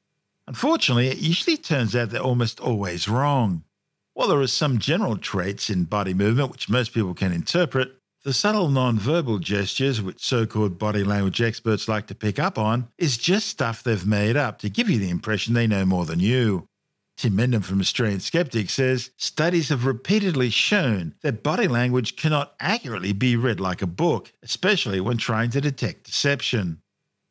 Unfortunately, 0.46 1.08
it 1.08 1.18
usually 1.18 1.58
turns 1.58 1.96
out 1.96 2.10
they're 2.10 2.22
almost 2.22 2.60
always 2.60 3.08
wrong. 3.08 3.64
While 4.14 4.28
there 4.28 4.42
are 4.42 4.48
some 4.48 4.78
general 4.78 5.18
traits 5.18 5.70
in 5.70 5.86
body 5.86 6.14
movement 6.14 6.52
which 6.52 6.70
most 6.70 6.94
people 6.94 7.14
can 7.14 7.32
interpret, 7.32 8.01
the 8.24 8.34
subtle 8.34 8.70
non-verbal 8.70 9.40
gestures, 9.40 10.02
which 10.02 10.24
so 10.24 10.46
called 10.46 10.78
body 10.78 11.04
language 11.04 11.42
experts 11.42 11.88
like 11.88 12.08
to 12.08 12.16
pick 12.16 12.38
up 12.38 12.58
on, 12.58 12.88
is 12.98 13.18
just 13.18 13.48
stuff 13.48 13.84
they've 13.84 14.06
made 14.06 14.38
up 14.38 14.60
to 14.60 14.70
give 14.70 14.90
you 14.90 15.00
the 15.00 15.10
impression 15.10 15.54
they 15.54 15.68
know 15.68 15.86
more 15.86 16.06
than 16.06 16.20
you. 16.20 16.68
Tim 17.18 17.38
Mendham 17.38 17.64
from 17.64 17.80
Australian 17.80 18.20
Skeptics 18.20 18.74
says 18.74 19.12
studies 19.18 19.70
have 19.70 19.86
repeatedly 19.86 20.50
shown 20.50 21.16
that 21.22 21.44
body 21.44 21.68
language 21.68 22.16
cannot 22.16 22.54
accurately 22.60 23.14
be 23.14 23.36
read 23.36 23.60
like 23.60 23.82
a 23.82 23.88
book, 23.88 24.32
especially 24.44 25.00
when 25.00 25.18
trying 25.18 25.50
to 25.52 25.62
detect 25.62 26.06
deception. 26.06 26.82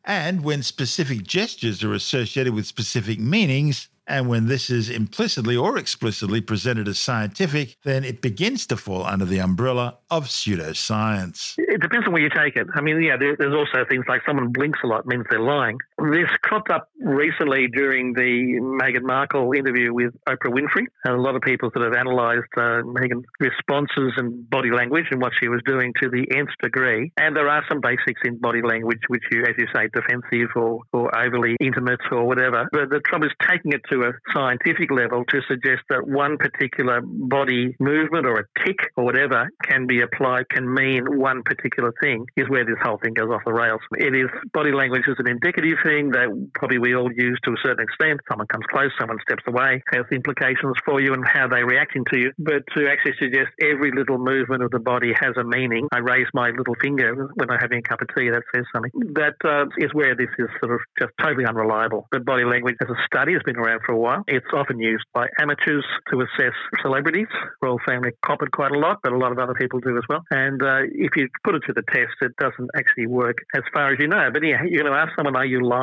And 0.04 0.42
when 0.42 0.62
specific 0.62 1.24
gestures 1.24 1.84
are 1.84 1.92
associated 1.92 2.54
with 2.54 2.66
specific 2.66 3.18
meanings, 3.18 3.88
and 4.10 4.28
when 4.28 4.46
this 4.46 4.68
is 4.68 4.90
implicitly 4.90 5.56
or 5.56 5.78
explicitly 5.78 6.40
presented 6.40 6.88
as 6.88 6.98
scientific, 6.98 7.76
then 7.84 8.02
it 8.02 8.20
begins 8.20 8.66
to 8.66 8.76
fall 8.76 9.06
under 9.06 9.24
the 9.24 9.38
umbrella 9.38 9.98
of 10.10 10.26
pseudoscience. 10.26 11.54
It 11.58 11.80
depends 11.80 12.06
on 12.06 12.12
where 12.12 12.20
you 12.20 12.28
take 12.28 12.56
it. 12.56 12.66
I 12.74 12.80
mean, 12.80 13.00
yeah, 13.02 13.16
there's 13.16 13.54
also 13.54 13.84
things 13.88 14.04
like 14.08 14.22
someone 14.26 14.48
blinks 14.48 14.80
a 14.82 14.88
lot 14.88 15.06
means 15.06 15.24
they're 15.30 15.40
lying. 15.40 15.78
This 16.00 16.30
cropped 16.42 16.70
up 16.70 16.88
recently 16.98 17.68
during 17.68 18.14
the 18.14 18.58
Meghan 18.80 19.02
Markle 19.02 19.52
interview 19.52 19.92
with 19.92 20.14
Oprah 20.26 20.50
Winfrey. 20.50 20.86
And 21.04 21.14
a 21.14 21.20
lot 21.20 21.36
of 21.36 21.42
people 21.42 21.70
sort 21.74 21.86
of 21.86 21.92
analysed 21.92 22.48
uh, 22.56 22.80
Meghan's 22.88 23.26
responses 23.38 24.14
and 24.16 24.48
body 24.48 24.70
language 24.70 25.06
and 25.10 25.20
what 25.20 25.32
she 25.38 25.48
was 25.48 25.60
doing 25.66 25.92
to 26.00 26.08
the 26.08 26.26
nth 26.34 26.50
degree. 26.62 27.12
And 27.18 27.36
there 27.36 27.48
are 27.48 27.62
some 27.68 27.82
basics 27.82 28.20
in 28.24 28.38
body 28.38 28.62
language 28.62 29.00
which 29.08 29.22
you, 29.30 29.42
as 29.44 29.54
you 29.58 29.66
say, 29.74 29.88
defensive 29.92 30.48
or, 30.56 30.80
or 30.94 31.14
overly 31.14 31.56
intimate 31.60 32.00
or 32.10 32.24
whatever. 32.24 32.66
But 32.72 32.88
the 32.88 33.00
trouble 33.00 33.26
is 33.26 33.32
taking 33.46 33.72
it 33.72 33.82
to 33.90 34.04
a 34.04 34.12
scientific 34.32 34.90
level 34.90 35.24
to 35.26 35.42
suggest 35.48 35.82
that 35.90 36.06
one 36.06 36.38
particular 36.38 37.02
body 37.04 37.76
movement 37.78 38.24
or 38.24 38.38
a 38.40 38.64
tick 38.64 38.78
or 38.96 39.04
whatever 39.04 39.50
can 39.64 39.86
be 39.86 40.00
applied, 40.00 40.48
can 40.48 40.72
mean 40.72 41.18
one 41.18 41.42
particular 41.42 41.92
thing, 42.00 42.24
is 42.38 42.48
where 42.48 42.64
this 42.64 42.76
whole 42.82 42.98
thing 43.02 43.12
goes 43.12 43.28
off 43.28 43.42
the 43.44 43.52
rails. 43.52 43.80
It 43.98 44.16
is 44.16 44.30
body 44.54 44.72
language 44.72 45.04
is 45.06 45.16
an 45.18 45.28
indicative 45.28 45.76
thing 45.90 46.10
that 46.10 46.30
probably 46.54 46.78
we 46.78 46.94
all 46.94 47.10
use 47.12 47.38
to 47.44 47.50
a 47.50 47.60
certain 47.62 47.82
extent. 47.82 48.20
Someone 48.28 48.46
comes 48.46 48.64
close, 48.70 48.90
someone 48.98 49.18
steps 49.26 49.42
away, 49.46 49.82
has 49.92 50.04
implications 50.12 50.74
for 50.84 51.00
you 51.00 51.12
and 51.14 51.26
how 51.26 51.48
they're 51.48 51.66
reacting 51.66 52.04
to 52.12 52.18
you. 52.18 52.32
But 52.38 52.62
to 52.76 52.86
actually 52.86 53.14
suggest 53.18 53.50
every 53.60 53.90
little 53.90 54.18
movement 54.18 54.62
of 54.62 54.70
the 54.70 54.78
body 54.78 55.12
has 55.18 55.34
a 55.36 55.44
meaning, 55.44 55.88
I 55.92 55.98
raise 55.98 56.26
my 56.34 56.50
little 56.50 56.76
finger 56.80 57.28
when 57.34 57.50
I'm 57.50 57.58
having 57.58 57.78
a 57.78 57.82
cup 57.82 58.00
of 58.02 58.08
tea, 58.16 58.30
that 58.30 58.42
says 58.54 58.64
something. 58.72 58.92
That 59.14 59.34
uh, 59.44 59.66
is 59.78 59.92
where 59.92 60.14
this 60.14 60.30
is 60.38 60.48
sort 60.62 60.72
of 60.74 60.80
just 60.98 61.12
totally 61.20 61.44
unreliable. 61.46 62.06
But 62.10 62.24
body 62.24 62.44
language 62.44 62.76
as 62.80 62.88
a 62.88 62.98
study 63.06 63.32
has 63.32 63.42
been 63.42 63.56
around 63.56 63.80
for 63.84 63.92
a 63.92 63.98
while. 63.98 64.22
It's 64.28 64.46
often 64.54 64.78
used 64.78 65.04
by 65.12 65.26
amateurs 65.38 65.84
to 66.10 66.20
assess 66.20 66.54
celebrities. 66.82 67.28
Royal 67.62 67.80
family 67.86 68.10
cop 68.24 68.42
it 68.42 68.52
quite 68.52 68.72
a 68.72 68.78
lot, 68.78 68.98
but 69.02 69.12
a 69.12 69.18
lot 69.18 69.32
of 69.32 69.38
other 69.38 69.54
people 69.54 69.80
do 69.80 69.96
as 69.96 70.04
well. 70.08 70.22
And 70.30 70.62
uh, 70.62 70.82
if 70.92 71.16
you 71.16 71.28
put 71.44 71.54
it 71.54 71.62
to 71.66 71.72
the 71.72 71.82
test, 71.92 72.14
it 72.20 72.32
doesn't 72.38 72.70
actually 72.76 73.06
work 73.06 73.38
as 73.54 73.62
far 73.72 73.92
as 73.92 73.98
you 73.98 74.06
know. 74.06 74.30
But 74.32 74.44
yeah, 74.44 74.62
you're 74.62 74.82
going 74.82 74.92
to 74.92 74.98
ask 74.98 75.12
someone, 75.16 75.36
are 75.36 75.46
you 75.46 75.64
lying? 75.66 75.79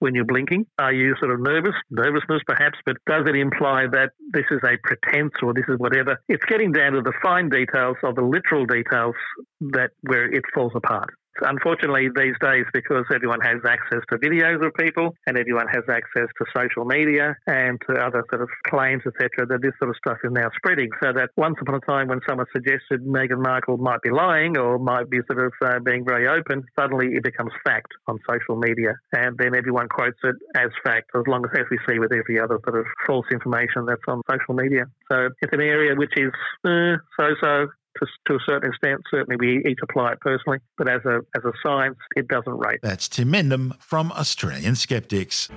When 0.00 0.14
you're 0.14 0.24
blinking? 0.24 0.66
Are 0.78 0.92
you 0.92 1.14
sort 1.18 1.32
of 1.32 1.40
nervous? 1.40 1.74
Nervousness, 1.90 2.42
perhaps, 2.46 2.78
but 2.84 2.96
does 3.06 3.24
it 3.26 3.36
imply 3.36 3.86
that 3.92 4.10
this 4.32 4.44
is 4.50 4.60
a 4.64 4.76
pretense 4.82 5.32
or 5.42 5.54
this 5.54 5.64
is 5.68 5.78
whatever? 5.78 6.18
It's 6.28 6.44
getting 6.44 6.72
down 6.72 6.92
to 6.92 7.02
the 7.02 7.12
fine 7.22 7.48
details 7.48 7.96
of 8.02 8.14
the 8.14 8.22
literal 8.22 8.66
details 8.66 9.14
that 9.60 9.90
where 10.02 10.32
it 10.32 10.44
falls 10.54 10.72
apart. 10.74 11.14
Unfortunately, 11.40 12.08
these 12.14 12.34
days, 12.40 12.64
because 12.72 13.04
everyone 13.14 13.40
has 13.40 13.58
access 13.68 14.00
to 14.10 14.18
videos 14.18 14.64
of 14.64 14.74
people 14.74 15.14
and 15.26 15.36
everyone 15.36 15.66
has 15.68 15.84
access 15.88 16.28
to 16.38 16.44
social 16.56 16.84
media 16.84 17.36
and 17.46 17.80
to 17.88 17.94
other 17.94 18.24
sort 18.30 18.42
of 18.42 18.48
claims, 18.66 19.02
etc., 19.06 19.46
that 19.46 19.60
this 19.62 19.72
sort 19.78 19.90
of 19.90 19.96
stuff 19.96 20.18
is 20.24 20.32
now 20.32 20.48
spreading. 20.56 20.90
So 21.02 21.12
that 21.12 21.30
once 21.36 21.56
upon 21.60 21.76
a 21.76 21.80
time, 21.80 22.08
when 22.08 22.20
someone 22.28 22.46
suggested 22.52 23.04
Meghan 23.04 23.42
Markle 23.42 23.76
might 23.76 24.02
be 24.02 24.10
lying 24.10 24.56
or 24.56 24.78
might 24.78 25.10
be 25.10 25.18
sort 25.30 25.44
of 25.44 25.52
uh, 25.64 25.78
being 25.80 26.04
very 26.04 26.26
open, 26.28 26.64
suddenly 26.78 27.14
it 27.14 27.22
becomes 27.22 27.52
fact 27.64 27.92
on 28.06 28.18
social 28.28 28.56
media, 28.56 28.94
and 29.12 29.36
then 29.38 29.54
everyone 29.54 29.88
quotes 29.88 30.18
it 30.24 30.36
as 30.54 30.70
fact, 30.84 31.10
as 31.14 31.22
long 31.26 31.44
as, 31.44 31.50
as 31.58 31.66
we 31.70 31.78
see 31.88 31.98
with 31.98 32.12
every 32.12 32.40
other 32.40 32.58
sort 32.64 32.78
of 32.78 32.86
false 33.06 33.26
information 33.32 33.86
that's 33.86 34.02
on 34.08 34.22
social 34.30 34.54
media. 34.54 34.84
So 35.10 35.28
it's 35.40 35.52
an 35.52 35.60
area 35.60 35.94
which 35.94 36.12
is 36.16 36.32
uh, 36.64 36.96
so-so 37.18 37.68
to, 38.00 38.06
to 38.26 38.34
a 38.34 38.40
certain 38.46 38.70
extent. 38.70 39.02
Certainly, 39.10 39.36
we 39.36 39.70
each 39.70 39.78
apply 39.82 40.12
it 40.12 40.20
personally, 40.20 40.58
but 40.78 40.88
as 40.88 41.04
a 41.04 41.20
as 41.36 41.44
a 41.44 41.52
science, 41.62 41.98
it 42.16 42.28
doesn't 42.28 42.56
rate. 42.58 42.80
That's 42.82 43.08
Tim 43.08 43.32
Mendham 43.32 43.80
from 43.80 44.12
Australian 44.12 44.76
Skeptics. 44.76 45.48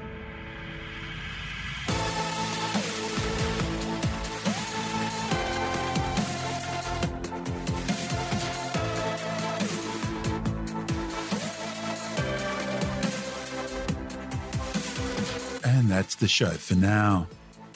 And 15.63 15.89
that's 15.89 16.15
the 16.15 16.28
show 16.28 16.49
for 16.49 16.75
now. 16.75 17.28